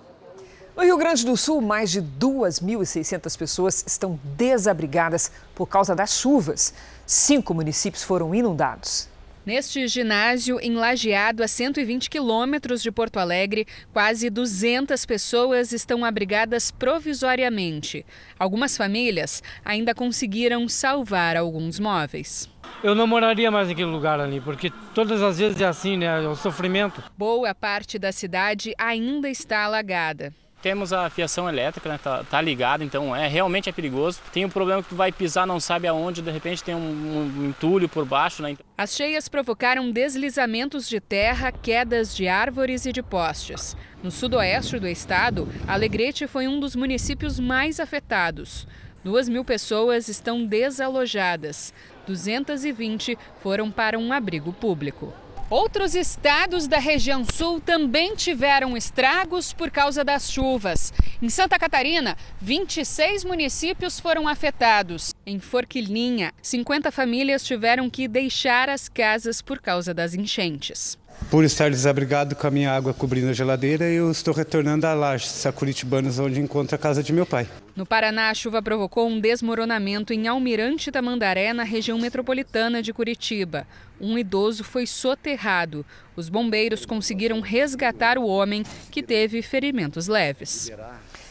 [0.77, 6.73] No Rio Grande do Sul, mais de 2.600 pessoas estão desabrigadas por causa das chuvas.
[7.05, 9.09] Cinco municípios foram inundados.
[9.49, 16.71] Neste ginásio, em Lajeado, a 120 quilômetros de Porto Alegre, quase 200 pessoas estão abrigadas
[16.71, 18.05] provisoriamente.
[18.39, 22.47] Algumas famílias ainda conseguiram salvar alguns móveis.
[22.85, 26.23] Eu não moraria mais naquele lugar ali, porque todas as vezes é assim, né?
[26.23, 27.03] É o sofrimento.
[27.17, 30.31] Boa parte da cidade ainda está alagada.
[30.61, 31.99] Temos a fiação elétrica, né?
[32.03, 34.21] Tá, tá ligada, então é realmente é perigoso.
[34.33, 36.81] Tem o um problema que tu vai pisar, não sabe aonde, de repente tem um,
[36.81, 38.57] um entulho por baixo, né?
[38.77, 43.77] As cheias provocaram deslizamentos de terra, quedas de árvores e de postes.
[44.03, 48.67] No sudoeste do estado, Alegrete foi um dos municípios mais afetados.
[49.05, 51.73] Duas mil pessoas estão desalojadas.
[52.07, 55.13] 220 foram para um abrigo público.
[55.51, 60.93] Outros estados da região sul também tiveram estragos por causa das chuvas.
[61.23, 65.15] Em Santa Catarina, 26 municípios foram afetados.
[65.25, 70.98] Em Forquilinha, 50 famílias tiveram que deixar as casas por causa das enchentes.
[71.31, 75.29] Por estar desabrigado com a minha água cobrindo a geladeira, eu estou retornando a Lages,
[75.29, 77.47] Sacuritibanos, onde encontro a casa de meu pai.
[77.77, 83.67] No Paraná, a chuva provocou um desmoronamento em Almirante Tamandaré, na região metropolitana de Curitiba.
[84.01, 85.85] Um idoso foi soterrado.
[86.17, 90.73] Os bombeiros conseguiram resgatar o homem, que teve ferimentos leves.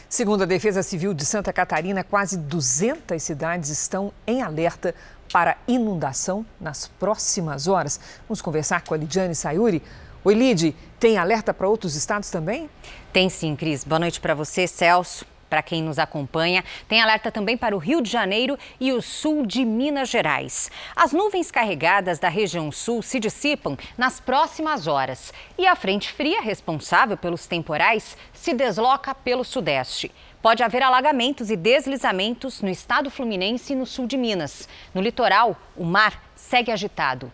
[0.08, 4.94] Segundo a Defesa Civil de Santa Catarina, quase 200 cidades estão em alerta
[5.32, 8.00] para inundação nas próximas horas.
[8.28, 9.82] Vamos conversar com a Lidiane Sayuri.
[10.24, 12.68] Oi, Lid, tem alerta para outros estados também?
[13.12, 13.84] Tem sim, Cris.
[13.84, 16.64] Boa noite para você, Celso para quem nos acompanha.
[16.86, 20.70] Tem alerta também para o Rio de Janeiro e o sul de Minas Gerais.
[20.94, 26.40] As nuvens carregadas da região sul se dissipam nas próximas horas e a frente fria
[26.40, 30.12] responsável pelos temporais se desloca pelo sudeste.
[30.40, 34.68] Pode haver alagamentos e deslizamentos no estado fluminense e no sul de Minas.
[34.94, 37.32] No litoral, o mar segue agitado.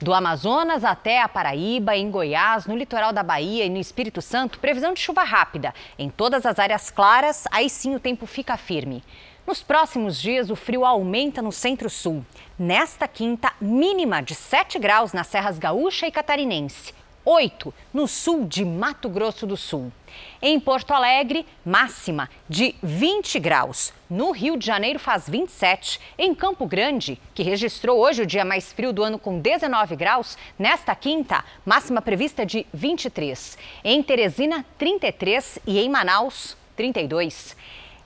[0.00, 4.58] Do Amazonas até a Paraíba, em Goiás, no litoral da Bahia e no Espírito Santo,
[4.58, 5.74] previsão de chuva rápida.
[5.98, 9.04] Em todas as áreas claras, aí sim o tempo fica firme.
[9.46, 12.24] Nos próximos dias, o frio aumenta no centro-sul.
[12.58, 16.94] Nesta quinta, mínima de 7 graus nas serras gaúcha e catarinense.
[17.28, 19.92] 8 no sul de Mato Grosso do Sul.
[20.40, 23.92] Em Porto Alegre, máxima de 20 graus.
[24.08, 26.00] No Rio de Janeiro faz 27.
[26.16, 30.38] Em Campo Grande, que registrou hoje o dia mais frio do ano com 19 graus,
[30.56, 33.58] nesta quinta, máxima prevista de 23.
[33.82, 37.56] Em Teresina, 33 e em Manaus, 32.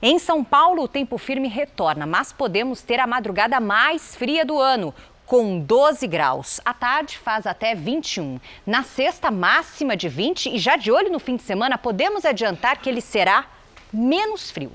[0.03, 4.59] Em São Paulo, o tempo firme retorna, mas podemos ter a madrugada mais fria do
[4.59, 4.95] ano,
[5.31, 6.61] com 12 graus.
[6.65, 8.41] À tarde faz até 21.
[8.67, 12.79] Na sexta, máxima de 20 e já de olho no fim de semana, podemos adiantar
[12.79, 13.47] que ele será
[13.93, 14.73] menos frio.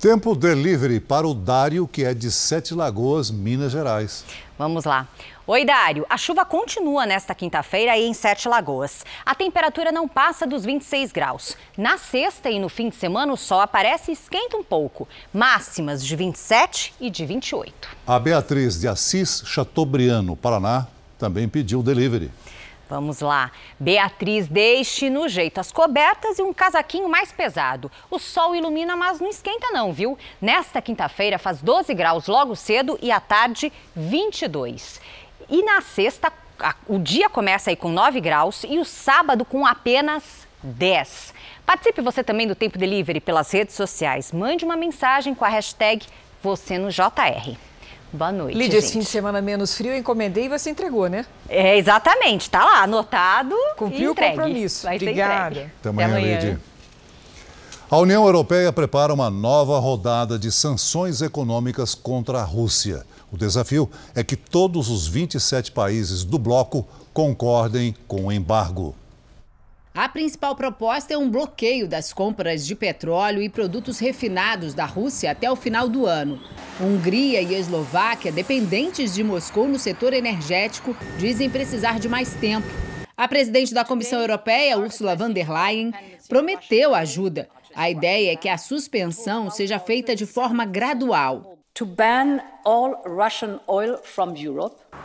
[0.00, 4.24] Tempo delivery para o Dário, que é de Sete Lagoas, Minas Gerais.
[4.56, 5.06] Vamos lá.
[5.50, 6.04] Oi, Dário.
[6.10, 9.02] A chuva continua nesta quinta-feira em Sete Lagoas.
[9.24, 11.56] A temperatura não passa dos 26 graus.
[11.74, 15.08] Na sexta e no fim de semana, o sol aparece e esquenta um pouco.
[15.32, 17.88] Máximas de 27 e de 28.
[18.06, 20.86] A Beatriz de Assis Chateaubriand, Paraná,
[21.18, 22.30] também pediu delivery.
[22.88, 23.50] Vamos lá.
[23.78, 27.92] Beatriz, deixe no jeito as cobertas e um casaquinho mais pesado.
[28.10, 30.16] O sol ilumina, mas não esquenta não, viu?
[30.40, 35.02] Nesta quinta-feira faz 12 graus logo cedo e à tarde 22.
[35.48, 36.32] E na sexta,
[36.86, 41.32] o dia começa aí com 9 graus e o sábado com apenas 10.
[41.64, 44.32] Participe você também do Tempo Delivery pelas redes sociais.
[44.32, 46.06] Mande uma mensagem com a hashtag
[46.42, 47.56] você no JR.
[48.12, 48.56] Boa noite.
[48.56, 51.26] Lídia, esse fim de semana menos frio, eu encomendei e você entregou, né?
[51.48, 52.48] É, exatamente.
[52.48, 53.54] Tá lá, anotado.
[53.76, 54.86] Cumpriu o compromisso.
[54.86, 55.70] Vai Obrigada.
[55.80, 56.34] Até amanhã, Até amanhã.
[56.34, 56.60] Lídia.
[57.90, 63.02] A União Europeia prepara uma nova rodada de sanções econômicas contra a Rússia.
[63.32, 68.94] O desafio é que todos os 27 países do bloco concordem com o embargo.
[69.94, 75.30] A principal proposta é um bloqueio das compras de petróleo e produtos refinados da Rússia
[75.30, 76.38] até o final do ano.
[76.78, 82.68] Hungria e Eslováquia, dependentes de Moscou no setor energético, dizem precisar de mais tempo.
[83.16, 85.92] A presidente da Comissão Europeia, Ursula von der Leyen,
[86.28, 87.48] prometeu ajuda.
[87.78, 91.60] A ideia é que a suspensão seja feita de forma gradual.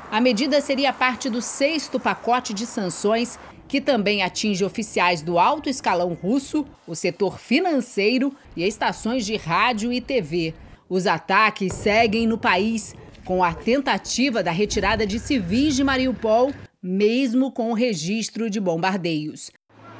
[0.09, 5.69] A medida seria parte do sexto pacote de sanções que também atinge oficiais do alto
[5.69, 10.55] escalão russo, o setor financeiro e estações de rádio e TV.
[10.89, 16.51] Os ataques seguem no país, com a tentativa da retirada de civis de Mariupol,
[16.81, 19.51] mesmo com o registro de bombardeios.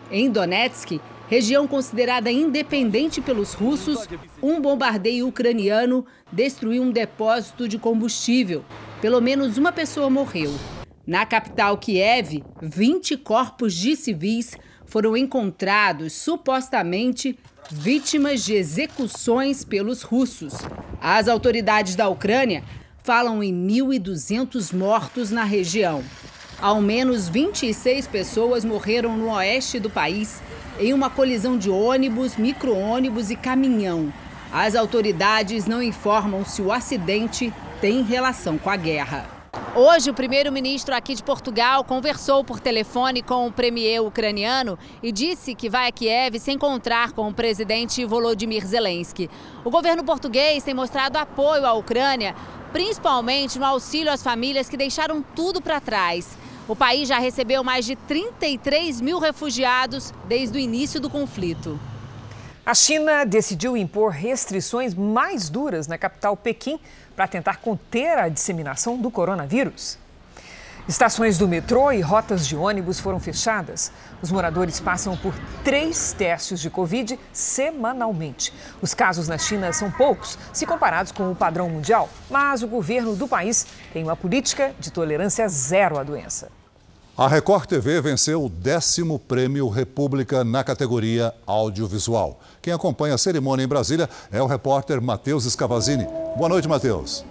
[0.09, 4.07] Em Donetsk, região considerada independente pelos russos,
[4.41, 8.63] um bombardeio ucraniano destruiu um depósito de combustível.
[9.01, 10.53] Pelo menos uma pessoa morreu.
[11.05, 14.55] Na capital Kiev, 20 corpos de civis
[14.85, 17.37] foram encontrados supostamente
[17.71, 20.53] vítimas de execuções pelos russos.
[21.01, 22.63] As autoridades da Ucrânia
[23.03, 26.03] falam em 1.200 mortos na região.
[26.61, 30.41] Ao menos 26 pessoas morreram no oeste do país
[30.79, 34.11] em uma colisão de ônibus, micro-ônibus e caminhão.
[34.51, 39.27] As autoridades não informam se o acidente tem relação com a guerra.
[39.75, 45.55] Hoje, o primeiro-ministro aqui de Portugal conversou por telefone com o premier ucraniano e disse
[45.55, 49.29] que vai a Kiev se encontrar com o presidente Volodymyr Zelensky.
[49.65, 52.35] O governo português tem mostrado apoio à Ucrânia,
[52.71, 56.37] principalmente no auxílio às famílias que deixaram tudo para trás.
[56.67, 61.77] O país já recebeu mais de 33 mil refugiados desde o início do conflito.
[62.65, 66.79] A China decidiu impor restrições mais duras na capital Pequim
[67.13, 69.97] para tentar conter a disseminação do coronavírus.
[70.87, 73.91] Estações do metrô e rotas de ônibus foram fechadas.
[74.23, 75.33] Os moradores passam por
[75.65, 78.53] três testes de Covid semanalmente.
[78.81, 83.17] Os casos na China são poucos, se comparados com o padrão mundial, mas o governo
[83.17, 86.47] do país tem uma política de tolerância zero à doença.
[87.17, 92.39] A Record TV venceu o décimo prêmio República na categoria audiovisual.
[92.61, 96.07] Quem acompanha a cerimônia em Brasília é o repórter Matheus Escavazini.
[96.37, 97.25] Boa noite, Matheus.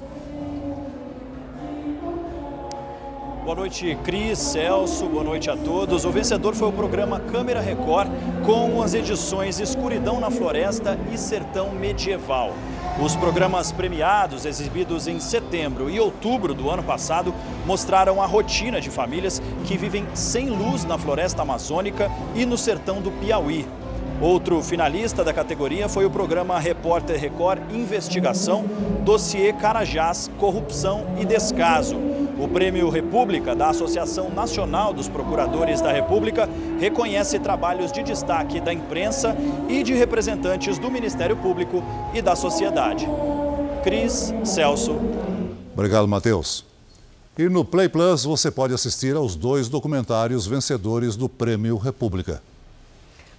[3.45, 6.05] Boa noite, Cris, Celso, boa noite a todos.
[6.05, 8.09] O vencedor foi o programa Câmera Record
[8.47, 12.53] com as edições Escuridão na Floresta e Sertão Medieval.
[13.05, 17.35] Os programas premiados, exibidos em setembro e outubro do ano passado,
[17.67, 23.03] mostraram a rotina de famílias que vivem sem luz na floresta amazônica e no sertão
[23.03, 23.67] do Piauí.
[24.23, 28.65] Outro finalista da categoria foi o programa Repórter Record Investigação,
[29.05, 31.97] Dossiê Carajás, Corrupção e Descaso.
[32.39, 36.49] O Prêmio República da Associação Nacional dos Procuradores da República
[36.79, 39.37] reconhece trabalhos de destaque da imprensa
[39.69, 41.83] e de representantes do Ministério Público
[42.15, 43.09] e da sociedade.
[43.83, 45.01] Cris, Celso.
[45.75, 46.65] Obrigado, Matheus.
[47.37, 52.41] E no Play Plus você pode assistir aos dois documentários vencedores do Prêmio República.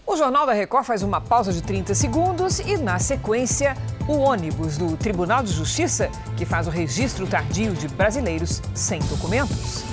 [0.06, 3.76] O Jornal da Record faz uma pausa de 30 segundos e, na sequência,
[4.08, 9.84] o ônibus do Tribunal de Justiça, que faz o registro tardio de brasileiros sem documentos.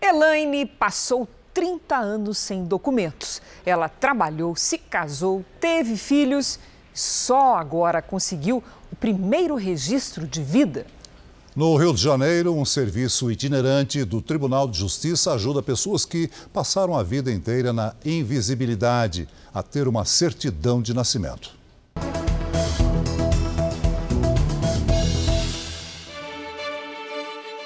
[0.00, 3.40] Elaine passou 30 anos sem documentos.
[3.64, 6.60] Ela trabalhou, se casou, teve filhos
[6.98, 10.84] só agora conseguiu o primeiro registro de vida.
[11.58, 16.96] No Rio de Janeiro, um serviço itinerante do Tribunal de Justiça ajuda pessoas que passaram
[16.96, 21.50] a vida inteira na invisibilidade a ter uma certidão de nascimento.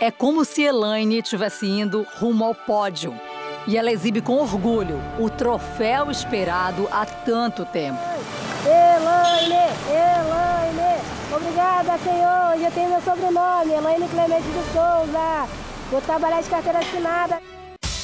[0.01, 3.14] É como se Elaine estivesse indo rumo ao pódio.
[3.68, 8.01] E ela exibe com orgulho o troféu esperado há tanto tempo.
[8.64, 9.53] Elaine!
[9.86, 10.91] Elaine!
[11.34, 12.60] Obrigada, Senhor.
[12.60, 15.48] Já tenho meu sobrenome, Elaine Clemente de Souza.
[15.90, 17.40] Vou trabalhar de carteira assinada.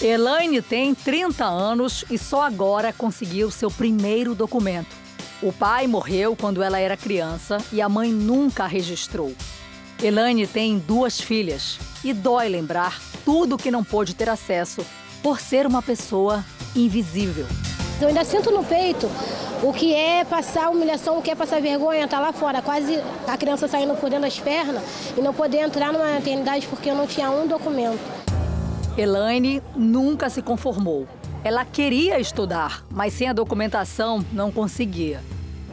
[0.00, 4.96] Elaine tem 30 anos e só agora conseguiu seu primeiro documento.
[5.42, 9.34] O pai morreu quando ela era criança e a mãe nunca a registrou.
[10.02, 14.86] Elaine tem duas filhas e dói lembrar tudo que não pôde ter acesso
[15.22, 17.46] por ser uma pessoa invisível.
[18.00, 19.10] Eu ainda sinto no peito
[19.60, 23.36] o que é passar humilhação, o que é passar vergonha, tá lá fora, quase a
[23.36, 24.84] criança saindo por dentro das pernas
[25.16, 27.98] e não poder entrar numa maternidade porque eu não tinha um documento.
[28.96, 31.08] Elaine nunca se conformou.
[31.42, 35.20] Ela queria estudar, mas sem a documentação não conseguia.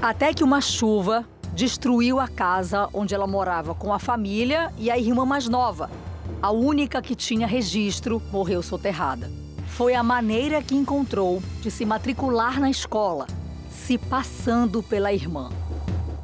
[0.02, 4.98] Até que uma chuva destruiu a casa onde ela morava com a família e a
[4.98, 5.92] irmã mais nova.
[6.42, 9.45] A única que tinha registro morreu soterrada.
[9.76, 13.28] Foi a maneira que encontrou de se matricular na escola
[13.70, 15.50] se passando pela irmã.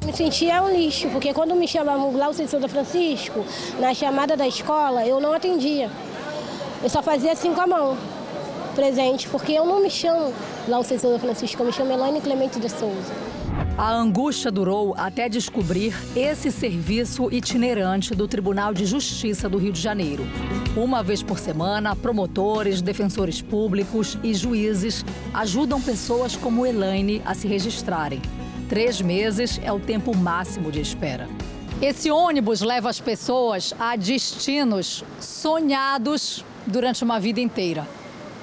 [0.06, 3.44] Me sentia um lixo, porque quando me chamavam lá o Cecília Francisco,
[3.78, 5.90] na chamada da escola, eu não atendia.
[6.82, 7.98] Eu só fazia assim com a mão,
[8.74, 10.32] presente, porque eu não me chamo
[10.66, 13.31] lá o Cecília Francisco, eu me chamo Elaine Clemente de Souza.
[13.76, 19.80] A angústia durou até descobrir esse serviço itinerante do Tribunal de Justiça do Rio de
[19.80, 20.24] Janeiro.
[20.76, 25.02] Uma vez por semana, promotores, defensores públicos e juízes
[25.32, 28.20] ajudam pessoas como Elaine a se registrarem.
[28.68, 31.26] Três meses é o tempo máximo de espera.
[31.80, 37.88] Esse ônibus leva as pessoas a destinos sonhados durante uma vida inteira.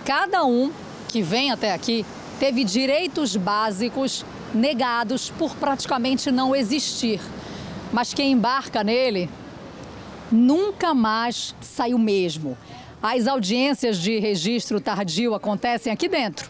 [0.04, 0.72] Cada um
[1.08, 2.04] que vem até aqui
[2.40, 7.20] teve direitos básicos negados por praticamente não existir.
[7.92, 9.30] Mas quem embarca nele
[10.32, 12.58] nunca mais sai o mesmo.
[13.02, 16.50] As audiências de registro tardio acontecem aqui dentro.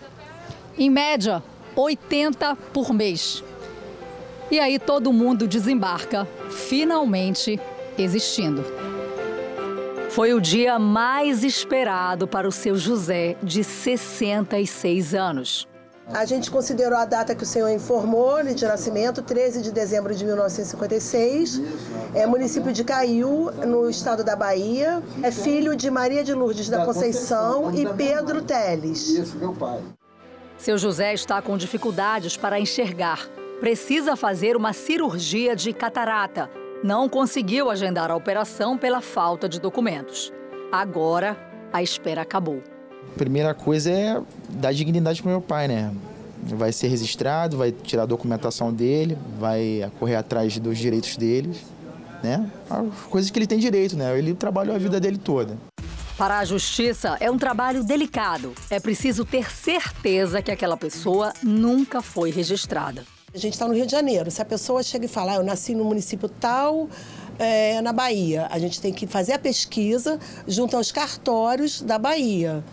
[0.77, 1.43] Em média,
[1.75, 3.43] 80 por mês.
[4.51, 7.59] E aí todo mundo desembarca, finalmente
[7.97, 8.65] existindo.
[10.09, 15.67] Foi o dia mais esperado para o seu José, de 66 anos.
[16.13, 20.25] A gente considerou a data que o senhor informou de nascimento, 13 de dezembro de
[20.25, 21.61] 1956.
[22.15, 25.03] É município de Caiú, no estado da Bahia.
[25.21, 29.07] É filho de Maria de Lourdes da Conceição e Pedro Teles.
[29.09, 29.79] Isso, meu pai.
[30.57, 33.27] Seu José está com dificuldades para enxergar.
[33.59, 36.49] Precisa fazer uma cirurgia de catarata.
[36.83, 40.33] Não conseguiu agendar a operação pela falta de documentos.
[40.71, 41.37] Agora,
[41.71, 42.63] a espera acabou.
[43.15, 45.91] Primeira coisa é dar dignidade para meu pai, né?
[46.43, 51.59] Vai ser registrado, vai tirar a documentação dele, vai correr atrás dos direitos dele,
[52.23, 52.49] né?
[52.69, 54.17] As coisas que ele tem direito, né?
[54.17, 55.57] Ele trabalhou a vida dele toda.
[56.17, 58.53] Para a justiça, é um trabalho delicado.
[58.69, 63.05] É preciso ter certeza que aquela pessoa nunca foi registrada.
[63.33, 64.29] A gente está no Rio de Janeiro.
[64.31, 66.89] Se a pessoa chega e fala, ah, eu nasci no município tal,
[67.37, 72.63] é, na Bahia, a gente tem que fazer a pesquisa junto aos cartórios da Bahia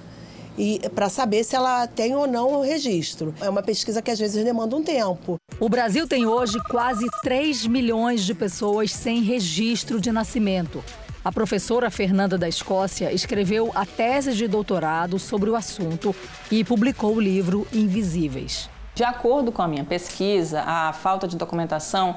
[0.56, 3.34] e para saber se ela tem ou não o registro.
[3.40, 5.38] É uma pesquisa que às vezes demanda um tempo.
[5.58, 10.82] O Brasil tem hoje quase 3 milhões de pessoas sem registro de nascimento.
[11.24, 16.14] A professora Fernanda da Escócia escreveu a tese de doutorado sobre o assunto
[16.50, 18.70] e publicou o livro Invisíveis.
[18.94, 22.16] De acordo com a minha pesquisa, a falta de documentação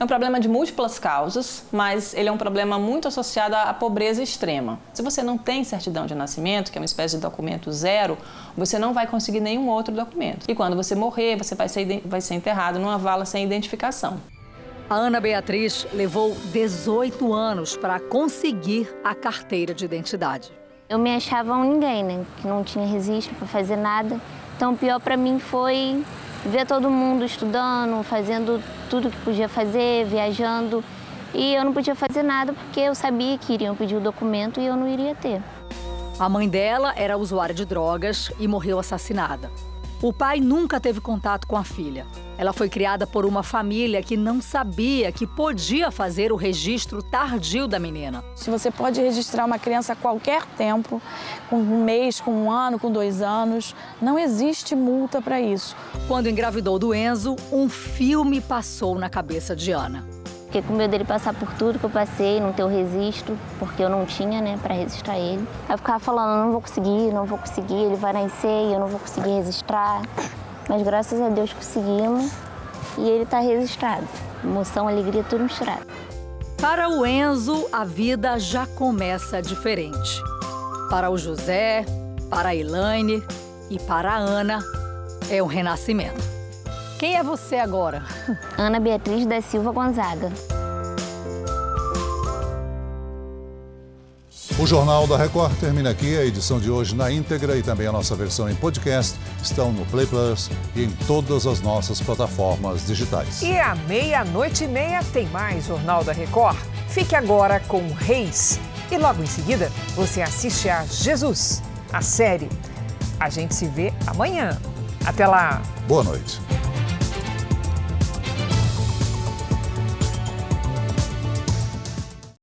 [0.00, 4.22] é um problema de múltiplas causas, mas ele é um problema muito associado à pobreza
[4.22, 4.80] extrema.
[4.94, 8.16] Se você não tem certidão de nascimento, que é uma espécie de documento zero,
[8.56, 10.46] você não vai conseguir nenhum outro documento.
[10.48, 14.18] E quando você morrer, você vai ser, vai ser enterrado numa vala sem identificação.
[14.88, 20.50] A Ana Beatriz levou 18 anos para conseguir a carteira de identidade.
[20.88, 22.24] Eu me achava um ninguém, né?
[22.40, 24.18] Que não tinha registro para fazer nada.
[24.56, 26.02] Então, o pior para mim foi
[26.46, 30.84] ver todo mundo estudando, fazendo tudo que podia fazer, viajando.
[31.32, 34.66] E eu não podia fazer nada porque eu sabia que iriam pedir o documento e
[34.66, 35.40] eu não iria ter.
[36.18, 39.50] A mãe dela era usuária de drogas e morreu assassinada.
[40.02, 42.06] O pai nunca teve contato com a filha.
[42.38, 47.68] Ela foi criada por uma família que não sabia que podia fazer o registro tardio
[47.68, 48.24] da menina.
[48.34, 51.02] Se você pode registrar uma criança a qualquer tempo,
[51.50, 55.76] com um mês, com um ano, com dois anos, não existe multa para isso.
[56.08, 60.19] Quando engravidou do Enzo, um filme passou na cabeça de Ana.
[60.50, 63.84] Fiquei com medo dele passar por tudo que eu passei, não ter o registro, porque
[63.84, 65.46] eu não tinha, né, para registrar ele.
[65.68, 68.80] Aí eu ficava falando, não vou conseguir, não vou conseguir, ele vai nascer e eu
[68.80, 70.02] não vou conseguir registrar.
[70.68, 72.32] Mas graças a Deus conseguimos
[72.98, 74.08] e ele está registrado.
[74.42, 75.86] Emoção, alegria, tudo misturado.
[76.60, 80.20] Para o Enzo, a vida já começa diferente.
[80.90, 81.86] Para o José,
[82.28, 83.22] para a Elaine
[83.70, 84.58] e para a Ana,
[85.30, 86.39] é o renascimento.
[87.00, 88.04] Quem é você agora?
[88.58, 90.30] Ana Beatriz da Silva Gonzaga.
[94.58, 96.18] O Jornal da Record termina aqui.
[96.18, 99.86] A edição de hoje na íntegra e também a nossa versão em podcast estão no
[99.86, 103.40] Play Plus e em todas as nossas plataformas digitais.
[103.40, 106.58] E à meia-noite e meia tem mais Jornal da Record.
[106.86, 108.60] Fique agora com Reis.
[108.92, 112.50] E logo em seguida você assiste a Jesus, a série.
[113.18, 114.60] A gente se vê amanhã.
[115.06, 115.62] Até lá.
[115.88, 116.38] Boa noite.